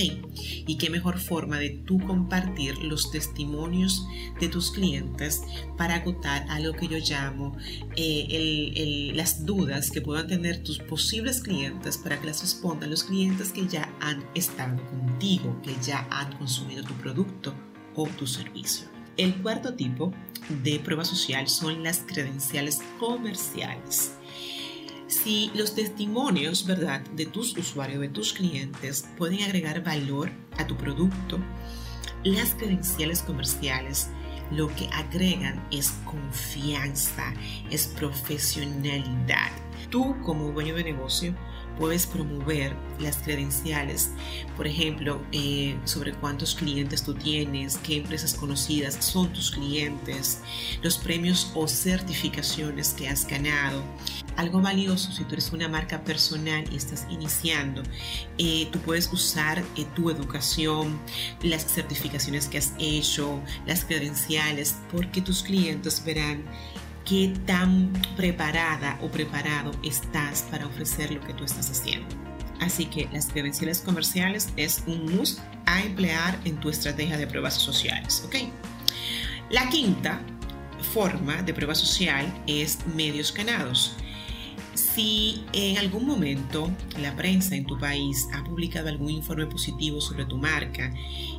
Y 0.67 0.77
qué 0.79 0.91
mejor 0.91 1.19
forma 1.19 1.59
de 1.59 1.71
tú 1.71 1.99
compartir 2.01 2.79
los 2.79 3.11
testimonios 3.11 4.07
de 4.41 4.49
tus 4.49 4.71
clientes 4.71 5.43
para 5.77 5.97
agotar 5.97 6.47
a 6.49 6.59
lo 6.61 6.73
que 6.73 6.89
yo 6.89 6.99
llamo 6.99 7.57
eh, 7.97 9.13
las 9.15 9.45
dudas 9.45 9.91
que 9.91 10.01
puedan 10.01 10.27
tener 10.27 10.63
tus 10.63 10.79
posibles 10.79 11.41
clientes 11.41 11.99
para 11.99 12.21
que 12.21 12.27
las 12.27 12.41
respondan 12.41 12.91
los 12.91 13.05
clientes 13.05 13.53
que 13.53 13.67
ya 13.67 13.93
han 14.01 14.25
estado 14.35 14.77
contigo, 14.87 15.61
que 15.63 15.75
ya 15.83 16.07
han 16.11 16.37
consumido 16.39 16.83
tu 16.83 16.95
producto 16.95 17.55
o 17.95 18.09
tu 18.09 18.27
servicio. 18.27 18.89
El 19.17 19.35
cuarto 19.37 19.75
tipo 19.75 20.13
de 20.63 20.81
prueba 20.81 21.05
social 21.05 21.49
son 21.49 21.83
las 21.83 22.01
credenciales 22.01 22.81
comerciales. 22.99 24.13
Si 25.07 25.51
los 25.55 25.75
testimonios, 25.75 26.67
¿verdad?, 26.67 27.01
de 27.15 27.27
tus 27.27 27.57
usuarios, 27.57 28.01
de 28.01 28.09
tus 28.09 28.33
clientes 28.33 29.07
pueden 29.17 29.43
agregar 29.43 29.85
valor 29.85 30.31
a 30.59 30.67
tu 30.67 30.77
producto, 30.77 31.39
las 32.25 32.55
credenciales 32.55 33.23
comerciales 33.23 34.09
lo 34.51 34.69
que 34.69 34.89
agregan 34.93 35.67
es 35.71 35.93
confianza, 36.05 37.35
es 37.71 37.87
profesionalidad. 37.87 39.51
Tú 39.91 40.17
como 40.23 40.53
dueño 40.53 40.75
de 40.75 40.85
negocio 40.85 41.35
puedes 41.79 42.07
promover 42.07 42.77
las 42.99 43.17
credenciales, 43.17 44.11
por 44.57 44.67
ejemplo, 44.67 45.21
eh, 45.33 45.77
sobre 45.85 46.13
cuántos 46.13 46.55
clientes 46.55 47.03
tú 47.03 47.15
tienes, 47.15 47.77
qué 47.79 47.97
empresas 47.97 48.35
conocidas 48.35 48.97
son 49.05 49.33
tus 49.33 49.51
clientes, 49.51 50.41
los 50.83 50.99
premios 50.99 51.51
o 51.55 51.67
certificaciones 51.67 52.93
que 52.93 53.09
has 53.09 53.27
ganado. 53.27 53.83
Algo 54.37 54.61
valioso 54.61 55.13
si 55.13 55.25
tú 55.25 55.35
eres 55.35 55.53
una 55.53 55.69
marca 55.69 56.03
personal 56.03 56.65
y 56.73 56.77
estás 56.77 57.07
iniciando, 57.09 57.83
eh, 58.39 58.69
tú 58.73 58.79
puedes 58.81 59.13
usar 59.13 59.63
eh, 59.77 59.87
tu 59.95 60.11
educación, 60.11 61.01
las 61.43 61.65
certificaciones 61.65 62.49
que 62.49 62.59
has 62.59 62.73
hecho, 62.79 63.41
las 63.67 63.85
credenciales, 63.85 64.77
porque 64.91 65.21
tus 65.21 65.43
clientes 65.43 66.03
verán 66.05 66.45
qué 67.05 67.33
tan 67.47 67.93
preparada 68.17 68.99
o 69.03 69.09
preparado 69.09 69.73
estás 69.83 70.43
para 70.51 70.67
ofrecer 70.67 71.13
lo 71.13 71.21
que 71.21 71.35
tú 71.35 71.45
estás 71.45 71.71
haciendo. 71.71 72.07
Así 72.61 72.87
que 72.87 73.09
las 73.13 73.27
credenciales 73.27 73.81
comerciales 73.81 74.49
es 74.57 74.83
un 74.87 75.17
must 75.17 75.41
a 75.67 75.83
emplear 75.83 76.39
en 76.45 76.59
tu 76.61 76.71
estrategia 76.71 77.17
de 77.17 77.27
pruebas 77.27 77.55
sociales. 77.55 78.23
¿ok? 78.27 78.37
La 79.51 79.69
quinta 79.69 80.21
forma 80.93 81.43
de 81.43 81.53
prueba 81.53 81.75
social 81.75 82.27
es 82.47 82.79
medios 82.95 83.35
ganados. 83.35 83.97
Si 84.75 85.45
en 85.53 85.79
algún 85.79 86.07
momento 86.07 86.71
la 87.01 87.15
prensa 87.15 87.55
en 87.55 87.67
tu 87.67 87.79
país 87.79 88.29
ha 88.33 88.45
publicado 88.45 88.89
algún 88.89 89.11
informe 89.11 89.47
positivo 89.47 90.01
sobre 90.01 90.25
tu 90.25 90.37
marca, 90.37 90.93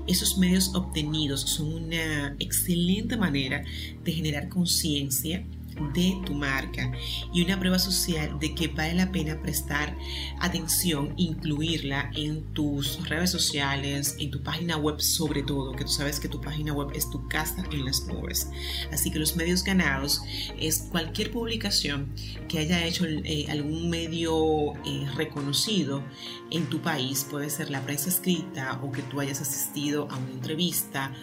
esos 0.08 0.38
medios 0.38 0.76
obtenidos 0.76 1.42
son 1.42 1.74
una 1.74 2.36
excelente 2.40 3.18
manera 3.18 3.64
de 4.04 4.12
generar 4.12 4.50
conciencia 4.50 5.46
de 5.94 6.22
tu 6.26 6.34
marca 6.34 6.92
y 7.34 7.44
una 7.44 7.60
prueba 7.60 7.80
social 7.80 8.40
de 8.40 8.56
que 8.56 8.68
vale 8.68 8.96
la 8.96 9.12
pena 9.12 9.42
prestar 9.42 9.96
atención, 10.40 11.14
incluirla 11.18 12.12
en 12.16 12.44
tus 12.54 13.08
redes 13.10 13.32
sociales, 13.32 14.16
en 14.20 14.32
tu 14.32 14.42
página 14.42 14.78
web 14.78 15.00
sobre 15.02 15.44
todo, 15.44 15.74
que 15.74 15.84
tú 15.84 15.92
sabes 15.92 16.20
que 16.20 16.30
tu 16.30 16.42
página 16.42 16.74
web 16.74 16.90
es 16.94 17.10
tu 17.10 17.28
casa 17.28 17.64
en 17.72 17.86
las 17.86 18.06
nubes. 18.06 18.50
Así 18.92 19.12
que 19.12 19.20
los 19.20 19.36
medios 19.36 19.64
ganados 19.64 20.22
es 20.60 20.88
cualquier 20.92 21.32
publicación 21.32 22.14
que 22.48 22.60
haya 22.60 22.86
hecho 22.86 23.06
eh, 23.06 23.48
algún 23.50 23.90
medio 23.90 24.74
eh, 24.86 25.08
reconocido 25.16 26.04
en 26.52 26.68
tu 26.68 26.82
país, 26.82 27.26
puede 27.30 27.50
ser 27.50 27.70
la 27.70 27.82
prensa 27.82 28.10
escrita 28.10 28.80
o 28.84 28.92
que 28.92 29.02
tú 29.04 29.20
hayas 29.20 29.42
asistido 29.42 30.08
a 30.12 30.18
una 30.18 30.32
entrevista 30.32 31.14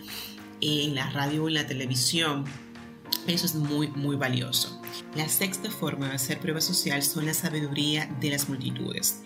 en 0.61 0.95
la 0.95 1.11
radio 1.11 1.45
o 1.45 1.49
en 1.49 1.55
la 1.55 1.67
televisión 1.67 2.45
eso 3.27 3.47
es 3.47 3.55
muy, 3.55 3.89
muy 3.89 4.17
valioso. 4.17 4.81
La 5.15 5.29
sexta 5.29 5.71
forma 5.71 6.09
de 6.09 6.15
hacer 6.15 6.41
prueba 6.41 6.61
social 6.61 7.03
son 7.03 7.27
la 7.27 7.35
sabiduría 7.35 8.07
de 8.21 8.31
las 8.31 8.49
multitudes. 8.49 9.21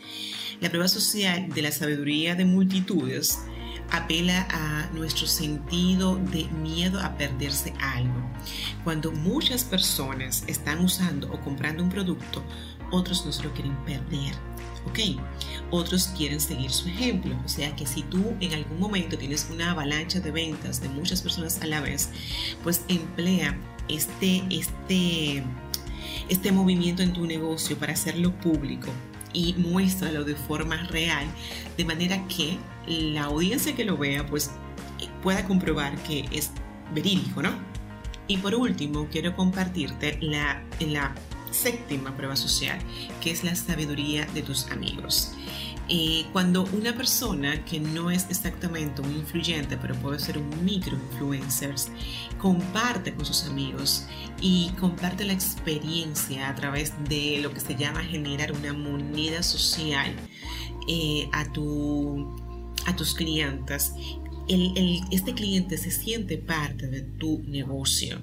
La 0.61 0.69
prueba 0.69 0.88
social 0.88 1.49
de 1.49 1.62
la 1.62 1.73
sabiduría 1.73 2.35
de 2.35 2.45
multitudes 2.45 3.38
apela 3.91 4.47
a 4.50 4.91
nuestro 4.93 5.26
sentido 5.26 6.17
de 6.17 6.45
miedo 6.45 7.00
a 7.00 7.17
perderse 7.17 7.73
algo. 7.81 8.31
Cuando 8.85 9.12
muchas 9.12 9.65
personas 9.65 10.45
están 10.47 10.85
usando 10.85 11.33
o 11.33 11.41
comprando 11.41 11.83
un 11.83 11.91
producto, 11.91 12.43
otros 12.91 13.25
no 13.25 13.33
se 13.33 13.43
lo 13.43 13.53
quieren 13.53 13.76
perder. 13.85 14.35
¿Ok? 14.87 15.21
Otros 15.73 16.09
quieren 16.17 16.41
seguir 16.41 16.71
su 16.71 16.88
ejemplo. 16.88 17.37
O 17.45 17.49
sea 17.49 17.75
que 17.75 17.87
si 17.87 18.03
tú 18.05 18.35
en 18.41 18.55
algún 18.55 18.79
momento 18.79 19.19
tienes 19.19 19.49
una 19.50 19.73
avalancha 19.73 20.21
de 20.21 20.31
ventas 20.31 20.81
de 20.81 20.88
muchas 20.88 21.23
personas 21.23 21.61
a 21.61 21.67
la 21.67 21.81
vez, 21.81 22.11
pues 22.62 22.83
emplea 22.88 23.59
este, 23.88 24.43
este, 24.50 25.43
este 26.28 26.52
movimiento 26.52 27.02
en 27.02 27.12
tu 27.12 27.26
negocio 27.26 27.76
para 27.78 27.93
hacerlo 27.93 28.33
público 28.38 28.90
y 29.33 29.55
muéstralo 29.55 30.25
de 30.25 30.35
forma 30.35 30.76
real, 30.88 31.26
de 31.76 31.85
manera 31.85 32.26
que 32.28 32.59
la 32.87 33.25
audiencia 33.25 33.75
que 33.75 33.85
lo 33.85 33.97
vea 33.97 34.26
pues 34.26 34.50
pueda 35.23 35.45
comprobar 35.45 35.95
que 36.02 36.25
es 36.33 36.52
verídico, 36.95 37.43
¿no? 37.43 37.50
Y 38.28 38.38
por 38.38 38.55
último, 38.55 39.07
quiero 39.11 39.37
compartirte 39.37 40.19
la, 40.21 40.62
la 40.81 41.14
séptima 41.50 42.16
prueba 42.16 42.37
social, 42.37 42.78
que 43.21 43.31
es 43.31 43.45
la 43.45 43.55
sabiduría 43.55 44.26
de 44.26 44.43
tus 44.43 44.66
amigos. 44.71 45.33
Eh, 45.88 46.26
cuando 46.33 46.64
una 46.73 46.97
persona 46.97 47.64
que 47.64 47.78
no 47.78 48.11
es 48.11 48.26
exactamente 48.28 49.02
un 49.02 49.12
influyente, 49.12 49.76
pero 49.76 49.95
puede 49.95 50.19
ser 50.19 50.37
un 50.37 50.64
micro 50.64 50.97
influencer, 50.97 51.75
comparte 52.38 53.14
con 53.14 53.25
sus 53.25 53.45
amigos 53.45 54.07
y 54.40 54.71
comparte 54.81 55.25
la 55.25 55.33
experiencia 55.33 56.49
a 56.49 56.55
través 56.57 56.93
de 57.09 57.38
lo 57.40 57.52
que 57.52 57.61
se 57.61 57.76
llama 57.76 58.02
generar 58.02 58.52
una 58.52 58.73
moneda 58.73 59.43
social 59.45 60.12
eh, 60.88 61.28
a, 61.33 61.45
tu, 61.52 62.35
a 62.87 62.97
tus 62.97 63.14
clientes 63.14 63.93
este 64.49 65.35
cliente 65.35 65.76
se 65.76 65.91
siente 65.91 66.38
parte 66.38 66.87
de 66.87 67.03
tu 67.03 67.43
negocio. 67.47 68.21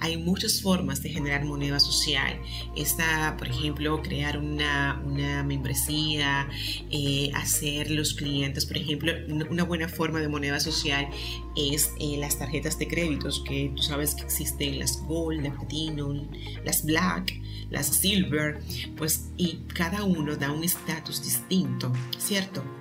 Hay 0.00 0.16
muchas 0.16 0.62
formas 0.62 1.02
de 1.02 1.10
generar 1.10 1.44
moneda 1.44 1.78
social. 1.78 2.40
Está, 2.76 3.36
por 3.36 3.48
ejemplo, 3.48 4.00
crear 4.02 4.38
una, 4.38 5.02
membresía, 5.44 6.48
eh, 6.90 7.30
hacer 7.34 7.90
los 7.90 8.14
clientes, 8.14 8.66
por 8.66 8.78
ejemplo, 8.78 9.12
una 9.50 9.64
buena 9.64 9.88
forma 9.88 10.20
de 10.20 10.28
moneda 10.28 10.60
social 10.60 11.08
es 11.56 11.92
eh, 12.00 12.16
las 12.18 12.38
tarjetas 12.38 12.78
de 12.78 12.88
créditos, 12.88 13.42
que 13.46 13.72
tú 13.74 13.82
sabes 13.82 14.14
que 14.14 14.22
existen 14.22 14.78
las 14.78 15.02
Gold, 15.02 15.42
las 15.42 15.54
Platinum, 15.56 16.28
las 16.64 16.84
Black, 16.84 17.40
las 17.70 17.86
Silver, 17.86 18.60
pues 18.96 19.30
y 19.36 19.58
cada 19.74 20.04
uno 20.04 20.36
da 20.36 20.52
un 20.52 20.64
estatus 20.64 21.22
distinto, 21.22 21.92
¿cierto? 22.18 22.77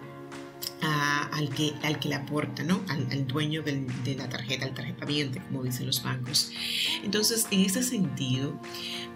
Al, 0.82 1.50
que, 1.50 1.74
al 1.84 2.00
que 2.00 2.10
le 2.10 2.16
aporta, 2.16 2.64
¿no? 2.64 2.82
Al, 2.90 3.28
dueño 3.28 3.62
de 3.62 4.16
la 4.18 4.30
tarjeta, 4.30 4.66
al 4.66 4.74
tarjetaviente, 4.74 5.42
como 5.42 5.64
dicen 5.64 5.86
los 5.86 6.04
bancos. 6.04 6.52
Entonces, 7.04 7.48
en 7.52 7.62
ese 7.62 7.84
sentido, 7.84 8.60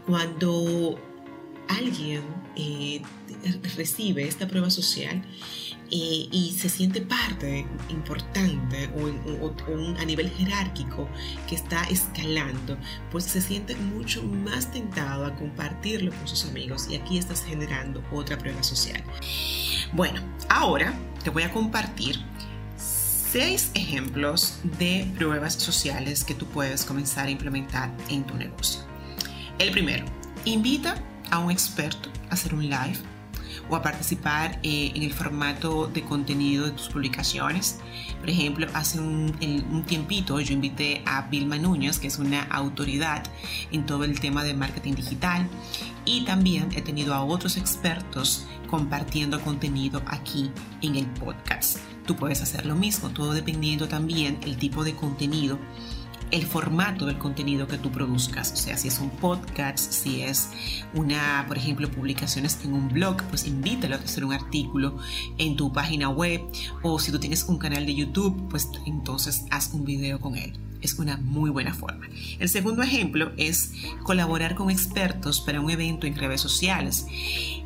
cuando 0.05 0.99
alguien 1.67 2.23
eh, 2.55 3.01
recibe 3.75 4.27
esta 4.27 4.47
prueba 4.47 4.69
social, 4.69 5.23
eh, 5.93 6.29
y 6.31 6.55
se 6.57 6.69
siente 6.69 7.01
parte 7.01 7.67
importante 7.89 8.89
o, 8.95 9.51
a 9.99 10.05
nivel 10.05 10.29
jerárquico 10.29 11.09
que 11.49 11.55
está 11.55 11.83
escalando, 11.83 12.77
pues 13.11 13.25
se 13.25 13.41
siente 13.41 13.75
mucho 13.75 14.23
más 14.23 14.71
tentado 14.71 15.25
a 15.25 15.35
compartirlo 15.35 16.13
con 16.13 16.29
sus 16.29 16.45
amigos 16.45 16.87
y 16.89 16.95
aquí 16.95 17.17
estás 17.17 17.43
generando 17.43 18.01
otra 18.13 18.37
prueba 18.37 18.63
social. 18.63 19.03
Bueno, 19.91 20.21
ahora 20.47 20.97
te 21.23 21.29
voy 21.29 21.43
a 21.43 21.51
compartir 21.51 22.19
seis 22.77 23.71
ejemplos 23.75 24.59
de 24.79 25.09
pruebas 25.17 25.53
sociales 25.53 26.23
que 26.23 26.33
tú 26.33 26.45
puedes 26.47 26.83
comenzar 26.83 27.27
a 27.27 27.31
implementar 27.31 27.91
en 28.09 28.23
tu 28.23 28.35
negocio. 28.35 28.81
El 29.59 29.71
primero, 29.71 30.05
invita 30.45 30.95
a 31.29 31.39
un 31.39 31.51
experto 31.51 32.09
a 32.29 32.33
hacer 32.33 32.53
un 32.53 32.63
live 32.63 32.97
o 33.71 33.75
a 33.77 33.81
participar 33.81 34.59
eh, 34.63 34.91
en 34.93 35.01
el 35.01 35.13
formato 35.13 35.87
de 35.87 36.03
contenido 36.03 36.65
de 36.65 36.71
tus 36.71 36.89
publicaciones. 36.89 37.79
Por 38.19 38.29
ejemplo, 38.29 38.67
hace 38.73 38.99
un, 38.99 39.33
un, 39.71 39.83
tiempito 39.83 40.39
yo 40.41 40.53
invité 40.53 41.01
a 41.05 41.23
Vilma 41.23 41.57
Núñez, 41.57 41.97
que 41.97 42.07
es 42.07 42.19
una 42.19 42.43
autoridad 42.43 43.23
en 43.71 43.85
todo 43.85 44.03
el 44.03 44.19
tema 44.19 44.43
de 44.43 44.53
marketing 44.53 44.95
digital, 44.95 45.47
y 46.03 46.25
también 46.25 46.69
he 46.75 46.81
tenido 46.81 47.13
a 47.13 47.23
otros 47.23 47.55
expertos 47.55 48.45
compartiendo 48.69 49.39
contenido 49.41 50.01
aquí 50.05 50.51
en 50.81 50.97
el 50.97 51.05
podcast. 51.05 51.77
Tú 52.05 52.17
puedes 52.17 52.41
hacer 52.41 52.65
lo 52.65 52.75
mismo, 52.75 53.09
todo 53.09 53.31
dependiendo 53.31 53.87
también 53.87 54.37
el 54.43 54.57
tipo 54.57 54.83
de 54.83 54.95
contenido 54.95 55.57
el 56.31 56.45
formato 56.45 57.05
del 57.05 57.17
contenido 57.17 57.67
que 57.67 57.77
tú 57.77 57.91
produzcas. 57.91 58.51
O 58.53 58.55
sea, 58.55 58.77
si 58.77 58.87
es 58.87 58.99
un 58.99 59.09
podcast, 59.09 59.91
si 59.91 60.21
es 60.21 60.49
una, 60.93 61.45
por 61.47 61.57
ejemplo, 61.57 61.89
publicaciones 61.89 62.59
en 62.63 62.73
un 62.73 62.89
blog, 62.89 63.21
pues 63.23 63.45
invítalo 63.47 63.95
a 63.95 63.99
hacer 63.99 64.25
un 64.25 64.33
artículo 64.33 64.97
en 65.37 65.55
tu 65.55 65.71
página 65.71 66.09
web. 66.09 66.41
O 66.81 66.99
si 66.99 67.11
tú 67.11 67.19
tienes 67.19 67.43
un 67.43 67.57
canal 67.57 67.85
de 67.85 67.95
YouTube, 67.95 68.49
pues 68.49 68.69
entonces 68.85 69.45
haz 69.51 69.71
un 69.73 69.85
video 69.85 70.19
con 70.19 70.35
él. 70.35 70.53
Es 70.81 70.97
una 70.97 71.17
muy 71.17 71.51
buena 71.51 71.73
forma. 71.73 72.07
El 72.39 72.49
segundo 72.49 72.81
ejemplo 72.81 73.31
es 73.37 73.73
colaborar 74.03 74.55
con 74.55 74.71
expertos 74.71 75.39
para 75.39 75.61
un 75.61 75.69
evento 75.69 76.07
en 76.07 76.15
redes 76.15 76.41
sociales. 76.41 77.05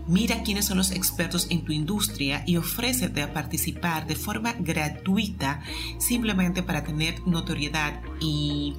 Mira 0.07 0.43
quiénes 0.43 0.65
son 0.65 0.77
los 0.77 0.91
expertos 0.91 1.47
en 1.49 1.65
tu 1.65 1.71
industria 1.71 2.43
y 2.45 2.57
ofrécete 2.57 3.23
a 3.23 3.33
participar 3.33 4.05
de 4.05 4.15
forma 4.15 4.53
gratuita 4.59 5.61
simplemente 5.97 6.61
para 6.61 6.83
tener 6.83 7.25
notoriedad 7.25 8.01
y 8.21 8.75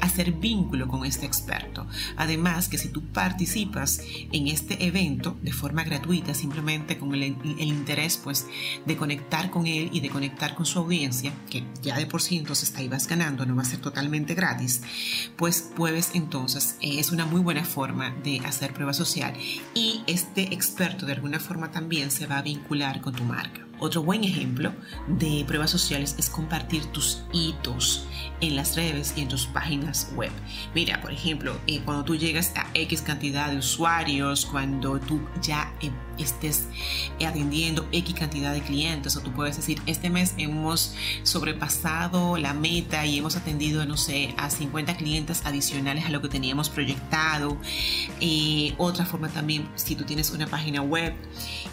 hacer 0.00 0.32
vínculo 0.32 0.88
con 0.88 1.04
este 1.04 1.26
experto. 1.26 1.86
Además 2.16 2.68
que 2.68 2.78
si 2.78 2.88
tú 2.88 3.02
participas 3.02 4.00
en 4.32 4.48
este 4.48 4.86
evento 4.86 5.36
de 5.42 5.52
forma 5.52 5.84
gratuita, 5.84 6.34
simplemente 6.34 6.98
con 6.98 7.14
el, 7.14 7.36
interés 7.58 8.16
pues 8.16 8.46
de 8.86 8.96
conectar 8.96 9.50
con 9.50 9.66
él 9.66 9.90
y 9.92 10.00
de 10.00 10.10
conectar 10.10 10.54
con 10.54 10.66
su 10.66 10.78
audiencia, 10.78 11.32
que 11.50 11.64
ya 11.82 11.96
de 11.96 12.06
por 12.06 12.22
sí 12.22 12.36
entonces 12.36 12.74
ahí 12.76 12.88
vas 12.88 13.06
ganando, 13.06 13.46
no 13.46 13.56
va 13.56 13.62
a 13.62 13.66
ser 13.66 13.80
totalmente 13.80 14.34
gratis, 14.34 14.82
pues 15.36 15.70
puedes 15.76 16.14
entonces, 16.14 16.76
eh, 16.80 16.98
es 16.98 17.10
una 17.12 17.26
muy 17.26 17.40
buena 17.40 17.64
forma 17.64 18.14
de 18.22 18.40
hacer 18.40 18.72
prueba 18.72 18.92
social 18.92 19.34
y 19.74 20.02
este 20.06 20.54
experto 20.54 21.06
de 21.06 21.12
alguna 21.12 21.40
forma 21.40 21.70
también 21.70 22.10
se 22.10 22.26
va 22.26 22.38
a 22.38 22.42
vincular 22.42 23.00
con 23.00 23.14
tu 23.14 23.24
marca. 23.24 23.67
Otro 23.80 24.02
buen 24.02 24.24
ejemplo 24.24 24.72
de 25.06 25.44
pruebas 25.46 25.70
sociales 25.70 26.16
es 26.18 26.28
compartir 26.28 26.84
tus 26.86 27.22
hitos 27.32 28.06
en 28.40 28.56
las 28.56 28.76
redes 28.76 29.14
y 29.16 29.20
en 29.20 29.28
tus 29.28 29.46
páginas 29.46 30.10
web. 30.14 30.30
Mira, 30.74 31.00
por 31.00 31.12
ejemplo, 31.12 31.56
eh, 31.66 31.80
cuando 31.84 32.04
tú 32.04 32.16
llegas 32.16 32.52
a 32.56 32.66
X 32.74 33.02
cantidad 33.02 33.50
de 33.50 33.58
usuarios, 33.58 34.46
cuando 34.46 34.98
tú 34.98 35.20
ya 35.42 35.72
eh, 35.80 35.90
estés 36.18 36.66
atendiendo 37.24 37.86
X 37.92 38.14
cantidad 38.14 38.52
de 38.52 38.62
clientes, 38.62 39.16
o 39.16 39.20
tú 39.20 39.32
puedes 39.32 39.56
decir, 39.56 39.80
este 39.86 40.10
mes 40.10 40.34
hemos 40.38 40.94
sobrepasado 41.22 42.36
la 42.36 42.54
meta 42.54 43.06
y 43.06 43.18
hemos 43.18 43.36
atendido, 43.36 43.84
no 43.86 43.96
sé, 43.96 44.34
a 44.38 44.50
50 44.50 44.96
clientes 44.96 45.42
adicionales 45.44 46.04
a 46.06 46.10
lo 46.10 46.20
que 46.20 46.28
teníamos 46.28 46.68
proyectado. 46.68 47.56
Eh, 48.20 48.74
otra 48.78 49.04
forma 49.04 49.28
también, 49.28 49.68
si 49.76 49.94
tú 49.94 50.04
tienes 50.04 50.30
una 50.30 50.46
página 50.46 50.82
web 50.82 51.14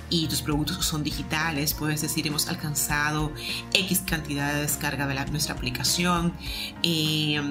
y 0.10 0.28
tus 0.28 0.41
productos 0.41 0.86
son 0.86 1.04
digitales, 1.04 1.74
puedes 1.74 2.02
decir, 2.02 2.28
hemos 2.28 2.48
alcanzado 2.48 3.32
X 3.74 4.04
cantidad 4.06 4.54
de 4.54 4.62
descarga 4.62 5.08
de 5.08 5.15
nuestra 5.32 5.56
aplicación, 5.56 6.34
eh, 6.84 7.41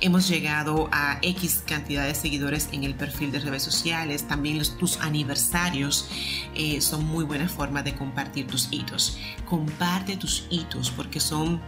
hemos 0.00 0.28
llegado 0.28 0.88
a 0.92 1.18
X 1.22 1.62
cantidad 1.66 2.06
de 2.06 2.14
seguidores 2.14 2.68
en 2.72 2.84
el 2.84 2.94
perfil 2.94 3.32
de 3.32 3.40
redes 3.40 3.62
sociales, 3.62 4.28
también 4.28 4.62
tus 4.78 4.98
aniversarios 4.98 6.08
eh, 6.54 6.80
son 6.80 7.04
muy 7.04 7.24
buena 7.24 7.48
forma 7.48 7.82
de 7.82 7.94
compartir 7.94 8.46
tus 8.46 8.68
hitos. 8.70 9.18
Comparte 9.46 10.16
tus 10.16 10.46
hitos 10.50 10.90
porque 10.90 11.20
son 11.20 11.60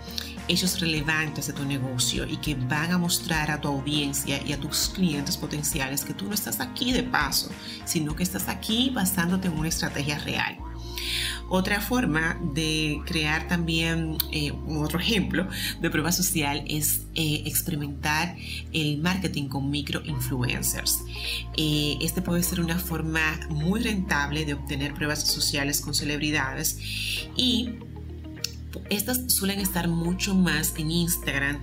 hechos 0.48 0.80
relevantes 0.80 1.46
de 1.46 1.52
tu 1.52 1.64
negocio 1.64 2.26
y 2.26 2.36
que 2.36 2.54
van 2.54 2.92
a 2.92 2.98
mostrar 2.98 3.50
a 3.50 3.60
tu 3.60 3.68
audiencia 3.68 4.40
y 4.44 4.52
a 4.52 4.60
tus 4.60 4.88
clientes 4.88 5.36
potenciales 5.36 6.04
que 6.04 6.14
tú 6.14 6.26
no 6.26 6.34
estás 6.34 6.60
aquí 6.60 6.92
de 6.92 7.02
paso, 7.02 7.50
sino 7.84 8.14
que 8.14 8.22
estás 8.22 8.48
aquí 8.48 8.90
basándote 8.94 9.48
en 9.48 9.58
una 9.58 9.68
estrategia 9.68 10.18
real. 10.18 10.58
Otra 11.52 11.80
forma 11.80 12.38
de 12.54 13.00
crear 13.06 13.48
también, 13.48 14.16
eh, 14.30 14.52
otro 14.68 15.00
ejemplo 15.00 15.48
de 15.80 15.90
prueba 15.90 16.12
social 16.12 16.62
es 16.68 17.06
eh, 17.16 17.42
experimentar 17.44 18.36
el 18.72 18.98
marketing 18.98 19.48
con 19.48 19.68
microinfluencers. 19.68 21.00
Eh, 21.56 21.98
este 22.00 22.22
puede 22.22 22.44
ser 22.44 22.60
una 22.60 22.78
forma 22.78 23.40
muy 23.48 23.80
rentable 23.80 24.44
de 24.44 24.54
obtener 24.54 24.94
pruebas 24.94 25.26
sociales 25.26 25.80
con 25.80 25.92
celebridades 25.92 26.78
y 27.34 27.70
estas 28.88 29.32
suelen 29.32 29.60
estar 29.60 29.88
mucho 29.88 30.34
más 30.34 30.74
en 30.76 30.90
Instagram. 30.90 31.60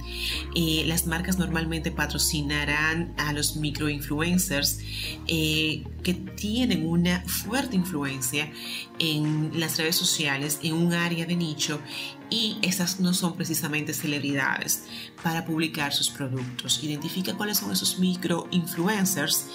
Eh, 0.55 0.83
las 0.87 1.07
marcas 1.07 1.37
normalmente 1.37 1.91
patrocinarán 1.91 3.13
a 3.17 3.33
los 3.33 3.55
microinfluencers 3.55 4.79
eh, 5.27 5.83
que 6.03 6.13
tienen 6.13 6.87
una 6.87 7.21
fuerte 7.25 7.75
influencia 7.75 8.51
en 8.99 9.51
las 9.59 9.77
redes 9.77 9.95
sociales, 9.95 10.59
en 10.63 10.73
un 10.73 10.93
área 10.93 11.25
de 11.25 11.35
nicho 11.35 11.79
y 12.29 12.57
esas 12.61 12.99
no 12.99 13.13
son 13.13 13.35
precisamente 13.35 13.93
celebridades 13.93 14.83
para 15.23 15.45
publicar 15.45 15.93
sus 15.93 16.09
productos. 16.09 16.83
Identifica 16.83 17.33
cuáles 17.35 17.59
son 17.59 17.71
esos 17.71 17.99
microinfluencers 17.99 19.45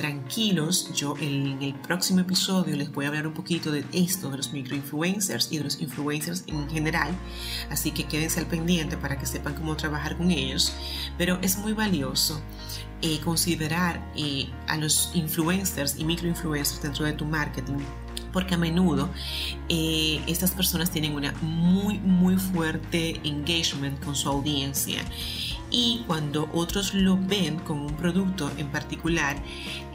tranquilos, 0.00 0.90
yo 0.94 1.14
en 1.20 1.62
el 1.62 1.74
próximo 1.74 2.20
episodio 2.20 2.74
les 2.74 2.90
voy 2.90 3.04
a 3.04 3.08
hablar 3.08 3.26
un 3.26 3.34
poquito 3.34 3.70
de 3.70 3.84
esto, 3.92 4.30
de 4.30 4.38
los 4.38 4.50
microinfluencers 4.50 5.52
y 5.52 5.58
de 5.58 5.64
los 5.64 5.78
influencers 5.78 6.44
en 6.46 6.70
general, 6.70 7.10
así 7.68 7.90
que 7.90 8.04
quédense 8.04 8.40
al 8.40 8.46
pendiente 8.46 8.96
para 8.96 9.18
que 9.18 9.26
sepan 9.26 9.54
cómo 9.54 9.76
trabajar 9.76 10.16
con 10.16 10.30
ellos, 10.30 10.72
pero 11.18 11.38
es 11.42 11.58
muy 11.58 11.74
valioso 11.74 12.40
eh, 13.02 13.20
considerar 13.22 14.02
eh, 14.16 14.48
a 14.68 14.78
los 14.78 15.10
influencers 15.12 15.98
y 15.98 16.04
microinfluencers 16.06 16.80
dentro 16.80 17.04
de 17.04 17.12
tu 17.12 17.26
marketing 17.26 17.84
porque 18.32 18.54
a 18.54 18.58
menudo 18.58 19.10
eh, 19.68 20.22
estas 20.26 20.52
personas 20.52 20.90
tienen 20.90 21.14
una 21.14 21.32
muy 21.42 21.98
muy 21.98 22.36
fuerte 22.36 23.20
engagement 23.24 24.02
con 24.04 24.14
su 24.14 24.28
audiencia 24.28 25.02
y 25.70 26.04
cuando 26.06 26.48
otros 26.52 26.94
lo 26.94 27.16
ven 27.16 27.58
con 27.60 27.80
un 27.80 27.94
producto 27.94 28.50
en 28.56 28.68
particular, 28.68 29.36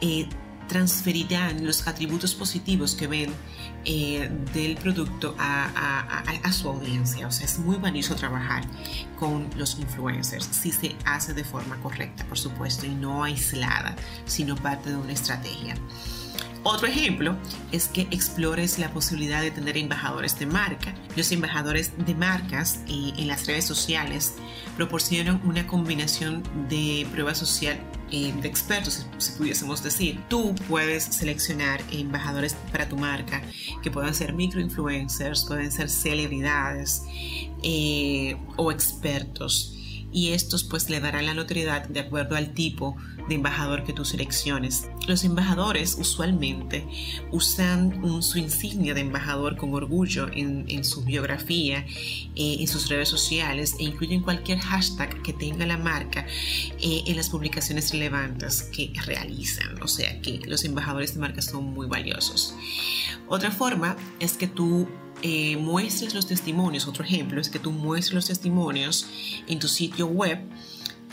eh, 0.01 0.27
transferirán 0.67 1.65
los 1.65 1.87
atributos 1.87 2.33
positivos 2.33 2.95
que 2.95 3.07
ven 3.07 3.31
eh, 3.85 4.29
del 4.53 4.77
producto 4.77 5.35
a, 5.37 6.23
a, 6.43 6.51
su 6.51 6.69
audiencia. 6.69 7.27
O 7.27 7.31
sea, 7.31 7.45
es 7.45 7.59
muy 7.59 7.75
valioso 7.75 8.15
trabajar 8.15 8.63
con 9.19 9.47
los 9.57 9.77
influencers 9.79 10.45
si 10.45 10.71
se 10.71 10.95
hace 11.05 11.33
de 11.33 11.43
forma 11.43 11.77
correcta, 11.81 12.25
por 12.25 12.37
supuesto, 12.37 12.85
y 12.85 12.89
no 12.89 13.23
aislada, 13.23 13.95
sino 14.25 14.55
parte 14.55 14.89
de 14.89 14.95
una 14.95 15.11
estrategia. 15.13 15.75
Otro 16.67 16.87
ejemplo 16.87 17.37
es 17.71 17.87
que 17.87 18.07
explores 18.09 18.79
la 18.79 18.89
posibilidad 18.89 19.39
de 19.43 19.51
tener 19.51 19.77
embajadores 19.77 20.39
de 20.39 20.47
marca. 20.47 20.95
Los 21.15 21.31
embajadores 21.31 21.91
de 21.95 22.15
marcas 22.15 22.79
eh, 22.87 23.13
en 23.17 23.27
las 23.27 23.45
redes 23.45 23.65
sociales 23.65 24.33
proporcionan 24.75 25.39
una 25.45 25.67
combinación 25.67 26.41
de 26.67 27.05
prueba 27.11 27.35
social 27.35 27.79
eh, 28.09 28.33
de 28.41 28.47
expertos, 28.47 29.05
si 29.19 29.31
pudiésemos 29.33 29.83
decir. 29.83 30.19
Tú 30.27 30.55
puedes 30.67 31.03
seleccionar 31.03 31.81
embajadores 31.91 32.55
para 32.71 32.89
tu 32.89 32.97
marca, 32.97 33.43
que 33.83 33.91
puedan 33.91 34.15
ser 34.15 34.33
microinfluencers, 34.33 35.45
pueden 35.45 35.71
ser 35.71 35.87
celebridades 35.87 37.03
eh, 37.61 38.37
o 38.55 38.71
expertos 38.71 39.74
y 40.15 40.31
estos 40.31 40.63
pues 40.63 40.89
le 40.89 41.01
darán 41.01 41.25
la 41.25 41.33
notoriedad 41.33 41.89
de 41.89 41.99
acuerdo 41.99 42.37
al 42.37 42.53
tipo 42.53 42.95
de 43.27 43.35
embajador 43.35 43.83
que 43.83 43.91
tú 43.91 44.05
selecciones. 44.05 44.87
Los 45.07 45.25
embajadores 45.25 45.97
usualmente 45.99 46.87
usan 47.31 48.21
su 48.23 48.37
insignia 48.37 48.93
de 48.93 49.01
embajador 49.01 49.57
con 49.57 49.73
orgullo 49.73 50.29
en, 50.31 50.85
su 50.85 51.03
biografía, 51.03 51.79
eh, 52.33 52.57
en 52.59 52.67
sus 52.67 52.87
redes 52.87 53.09
sociales 53.09 53.75
e 53.77 53.83
incluyen 53.83 54.21
cualquier 54.21 54.59
hashtag 54.59 55.21
que 55.21 55.33
tenga 55.33 55.65
la 55.65 55.77
marca 55.77 56.25
eh, 56.79 57.03
en 57.05 57.17
las 57.17 57.27
publicaciones 57.27 57.91
relevantes 57.91 58.63
que 58.63 58.93
realizan. 59.05 59.81
O 59.83 59.87
sea 59.89 60.21
que 60.21 60.39
los 60.47 60.63
embajadores 60.63 61.15
de 61.15 61.19
marca 61.19 61.41
son 61.41 61.73
muy 61.73 61.87
valiosos. 61.87 62.55
Otra 63.27 63.51
forma 63.51 63.97
es 64.21 64.37
que 64.37 64.47
tú 64.47 64.87
eh, 65.27 65.57
muestres 65.57 66.13
los 66.13 66.27
testimonios, 66.27 66.87
otro 66.87 67.03
ejemplo 67.03 67.41
es 67.41 67.49
que 67.49 67.57
tú 67.57 67.71
muestres 67.71 68.13
los 68.13 68.27
testimonios 68.27 69.07
en 69.47 69.57
tu 69.57 69.67
sitio 69.67 70.05
web 70.05 70.37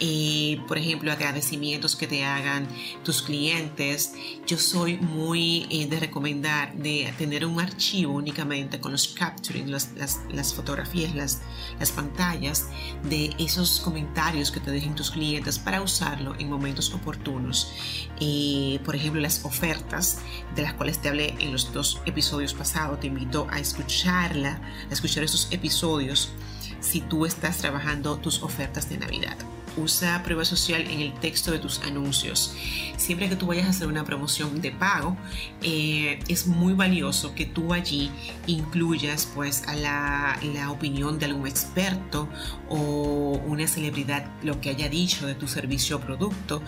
eh, 0.04 0.60
por 0.66 0.78
ejemplo, 0.78 1.12
agradecimientos 1.12 1.94
que 1.94 2.08
te 2.08 2.24
hagan 2.24 2.66
tus 3.04 3.22
clientes. 3.22 4.14
Yo 4.44 4.58
soy 4.58 4.96
muy 4.96 5.68
eh, 5.70 5.86
de 5.86 6.00
recomendar 6.00 6.74
de 6.74 7.14
tener 7.18 7.46
un 7.46 7.60
archivo 7.60 8.14
únicamente 8.14 8.80
con 8.80 8.90
los 8.90 9.06
capturing, 9.06 9.70
las, 9.70 9.90
las, 10.28 10.54
fotografías, 10.54 11.14
las, 11.14 11.42
las, 11.78 11.92
pantallas 11.92 12.66
de 13.04 13.32
esos 13.38 13.78
comentarios 13.78 14.50
que 14.50 14.58
te 14.58 14.72
dejen 14.72 14.96
tus 14.96 15.12
clientes 15.12 15.60
para 15.60 15.80
usarlo 15.80 16.34
en 16.36 16.50
momentos 16.50 16.92
oportunos. 16.92 17.72
Eh, 18.18 18.80
por 18.84 18.96
ejemplo, 18.96 19.20
las 19.20 19.44
ofertas 19.44 20.18
de 20.56 20.62
las 20.62 20.72
cuales 20.74 21.00
te 21.00 21.10
hablé 21.10 21.36
en 21.38 21.52
los 21.52 21.72
dos 21.72 22.02
episodios 22.06 22.54
pasados. 22.54 22.98
Te 22.98 23.06
invito 23.06 23.46
a 23.52 23.60
escucharla, 23.60 24.60
a 24.90 24.92
escuchar 24.92 25.22
esos 25.22 25.46
episodios 25.52 26.32
si 26.80 27.02
tú 27.02 27.24
estás 27.24 27.58
trabajando 27.58 28.16
tus 28.16 28.42
ofertas 28.42 28.88
de 28.88 28.98
Navidad 28.98 29.36
usa 29.76 30.22
prueba 30.22 30.44
social 30.44 30.82
en 30.82 31.00
el 31.00 31.12
texto 31.14 31.50
de 31.50 31.58
tus 31.58 31.80
anuncios. 31.82 32.54
Siempre 32.96 33.28
que 33.28 33.36
tú 33.36 33.46
vayas 33.46 33.66
a 33.66 33.70
hacer 33.70 33.88
una 33.88 34.04
promoción 34.04 34.60
de 34.60 34.70
pago, 34.70 35.16
eh, 35.62 36.20
es 36.28 36.46
muy 36.46 36.72
valioso 36.72 37.34
que 37.34 37.46
tú 37.46 37.72
allí 37.72 38.10
incluyas 38.46 39.28
pues 39.34 39.64
la, 39.66 40.38
la 40.54 40.70
opinión 40.70 41.18
de 41.18 41.26
algún 41.26 41.46
experto 41.46 42.28
o 42.68 43.40
una 43.46 43.66
celebridad 43.66 44.26
lo 44.42 44.60
que 44.60 44.70
haya 44.70 44.88
dicho 44.88 45.26
de 45.26 45.34
tu 45.34 45.48
servicio 45.48 45.96
o 45.96 46.00
producto 46.00 46.62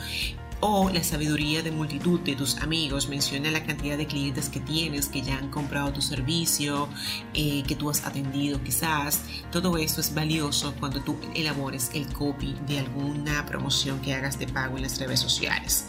o 0.66 0.88
la 0.88 1.04
sabiduría 1.04 1.62
de 1.62 1.70
multitud 1.70 2.20
de 2.20 2.36
tus 2.36 2.56
amigos. 2.56 3.10
Menciona 3.10 3.50
la 3.50 3.66
cantidad 3.66 3.98
de 3.98 4.06
clientes 4.06 4.48
que 4.48 4.60
tienes, 4.60 5.08
que 5.08 5.20
ya 5.20 5.36
han 5.36 5.50
comprado 5.50 5.92
tu 5.92 6.00
servicio, 6.00 6.88
eh, 7.34 7.62
que 7.68 7.76
tú 7.76 7.90
has 7.90 8.06
atendido 8.06 8.62
quizás. 8.64 9.20
Todo 9.52 9.76
esto 9.76 10.00
es 10.00 10.14
valioso 10.14 10.74
cuando 10.80 11.02
tú 11.02 11.18
elabores 11.34 11.90
el 11.92 12.10
copy 12.10 12.56
de 12.66 12.78
alguna 12.78 13.44
promoción 13.44 14.00
que 14.00 14.14
hagas 14.14 14.38
de 14.38 14.46
pago 14.46 14.76
en 14.76 14.84
las 14.84 14.98
redes 14.98 15.20
sociales. 15.20 15.84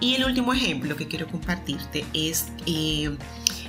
Y 0.00 0.16
el 0.16 0.24
último 0.24 0.52
ejemplo 0.52 0.96
que 0.96 1.06
quiero 1.06 1.28
compartirte 1.28 2.04
es... 2.12 2.48
Eh, 2.66 3.16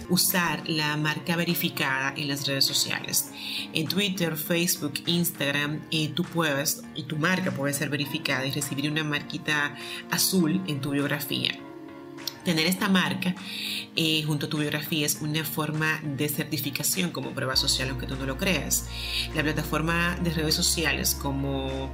usar 0.10 0.68
la 0.68 0.98
marca 0.98 1.36
verificada 1.36 2.14
en 2.16 2.28
las 2.28 2.48
redes 2.48 2.66
sociales. 2.66 3.32
En 3.74 3.88
Twitter, 3.88 4.36
Facebook, 4.38 4.94
Instagram, 5.06 5.82
eh, 5.92 6.10
tú 6.10 6.24
puedes, 6.24 6.84
y 6.96 7.04
tu 7.04 7.18
marca 7.18 7.52
puede 7.52 7.74
ser 7.74 7.90
verificada 7.90 8.46
y 8.46 8.52
recibir 8.52 8.90
una 8.90 9.04
marquita 9.04 9.76
azul 10.12 10.62
en 10.68 10.82
tu 10.82 10.92
biografía. 10.92 11.58
Tener 12.44 12.66
esta 12.66 12.90
marca 12.90 13.36
eh, 13.96 14.22
junto 14.24 14.48
a 14.48 14.50
tu 14.50 14.58
biografía 14.58 15.06
es 15.06 15.20
una 15.22 15.46
forma 15.46 16.02
de 16.04 16.28
certificación 16.28 17.12
como 17.12 17.32
prueba 17.32 17.56
social, 17.56 17.90
aunque 17.90 18.06
tú 18.06 18.16
no 18.18 18.26
lo 18.26 18.38
creas. 18.38 18.90
La 19.34 19.44
plataforma 19.44 20.18
de 20.22 20.32
redes 20.32 20.54
sociales 20.54 21.16
como 21.16 21.90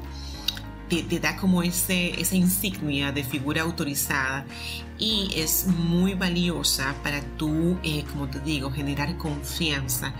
te, 0.90 1.20
da 1.20 1.38
como 1.38 1.62
ese, 1.64 2.20
esa 2.20 2.36
insignia 2.36 3.12
de 3.12 3.24
figura 3.24 3.62
autorizada 3.62 4.46
y 4.98 5.32
es 5.36 5.68
muy 5.68 6.14
valiosa 6.14 6.96
para 7.04 7.22
tú, 7.38 7.80
eh, 7.84 8.04
como 8.12 8.28
te 8.28 8.40
digo, 8.40 8.72
generar 8.72 9.18
confianza 9.18 10.14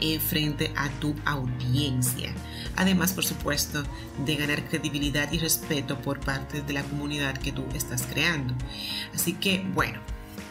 eh, 0.00 0.18
frente 0.18 0.72
a 0.76 0.88
tu 1.00 1.14
audiencia. 1.24 2.32
Además, 2.76 3.12
por 3.12 3.24
supuesto, 3.24 3.82
de 4.24 4.36
ganar 4.36 4.64
credibilidad 4.68 5.30
y 5.32 5.38
respeto 5.38 5.98
por 5.98 6.20
parte 6.20 6.62
de 6.62 6.72
la 6.72 6.82
comunidad 6.84 7.36
que 7.36 7.52
tú 7.52 7.64
estás 7.74 8.02
creando. 8.02 8.54
Así 9.14 9.34
que, 9.34 9.64
bueno, 9.74 10.00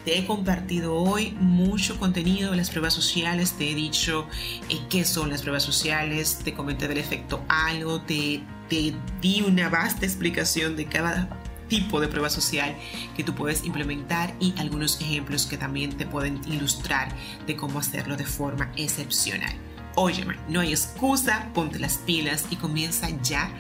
te 0.06 0.18
he 0.18 0.26
compartido 0.26 0.96
hoy 0.96 1.32
mucho 1.40 1.98
contenido 1.98 2.52
de 2.52 2.58
las 2.58 2.70
pruebas 2.70 2.94
sociales, 2.94 3.54
te 3.54 3.72
he 3.72 3.76
dicho 3.76 4.28
eh, 4.70 4.80
qué 4.90 5.06
son 5.06 5.30
las 5.30 5.42
pruebas 5.42 5.64
sociales, 5.64 6.42
te 6.44 6.54
comenté 6.54 6.88
del 6.88 6.98
efecto 6.98 7.44
algo, 7.48 8.02
te, 8.02 8.44
te 8.74 8.96
di 9.22 9.42
una 9.44 9.70
vasta 9.70 10.04
explicación 10.04 10.76
de 10.76 10.88
cada 10.88 11.30
tipo 11.68 12.02
de 12.02 12.08
prueba 12.08 12.32
social 12.32 12.76
que 13.16 13.24
tú 13.24 13.36
puedes 13.36 13.64
implementar 13.66 14.34
y 14.40 14.56
algunos 14.58 15.00
ejemplos 15.00 15.46
que 15.46 15.60
también 15.60 15.96
te 15.96 16.08
pueden 16.08 16.42
ilustrar 16.52 17.10
de 17.46 17.56
cómo 17.56 17.78
hacerlo 17.78 18.18
de 18.18 18.26
forma 18.26 18.72
excepcional. 18.76 19.54
Óyeme, 19.94 20.38
no 20.50 20.62
hay 20.62 20.72
excusa, 20.72 21.52
ponte 21.54 21.78
las 21.78 21.98
pilas 21.98 22.48
y 22.50 22.56
comienza 22.56 23.10
ya 23.22 23.52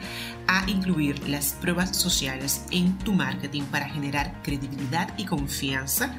a 0.47 0.67
incluir 0.67 1.29
las 1.29 1.53
pruebas 1.53 1.95
sociales 1.95 2.65
en 2.71 2.97
tu 2.97 3.13
marketing 3.13 3.63
para 3.65 3.87
generar 3.87 4.41
credibilidad 4.41 5.15
y 5.15 5.25
confianza 5.25 6.17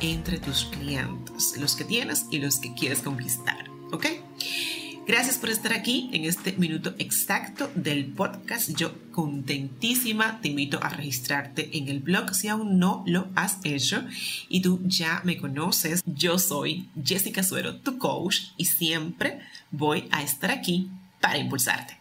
entre 0.00 0.38
tus 0.38 0.64
clientes, 0.64 1.58
los 1.58 1.76
que 1.76 1.84
tienes 1.84 2.24
y 2.30 2.38
los 2.38 2.58
que 2.58 2.72
quieres 2.72 3.00
conquistar. 3.02 3.68
¿Ok? 3.92 4.06
Gracias 5.10 5.38
por 5.38 5.50
estar 5.50 5.72
aquí 5.72 6.08
en 6.12 6.24
este 6.24 6.52
minuto 6.52 6.94
exacto 7.00 7.68
del 7.74 8.06
podcast. 8.06 8.70
Yo 8.76 8.92
contentísima 9.10 10.40
te 10.40 10.46
invito 10.46 10.78
a 10.80 10.88
registrarte 10.88 11.76
en 11.76 11.88
el 11.88 11.98
blog 11.98 12.32
si 12.32 12.46
aún 12.46 12.78
no 12.78 13.02
lo 13.08 13.26
has 13.34 13.58
hecho 13.64 14.04
y 14.48 14.62
tú 14.62 14.80
ya 14.84 15.20
me 15.24 15.36
conoces. 15.36 16.04
Yo 16.06 16.38
soy 16.38 16.88
Jessica 17.04 17.42
Suero, 17.42 17.80
tu 17.80 17.98
coach 17.98 18.52
y 18.56 18.66
siempre 18.66 19.40
voy 19.72 20.06
a 20.12 20.22
estar 20.22 20.52
aquí 20.52 20.88
para 21.20 21.38
impulsarte. 21.38 21.99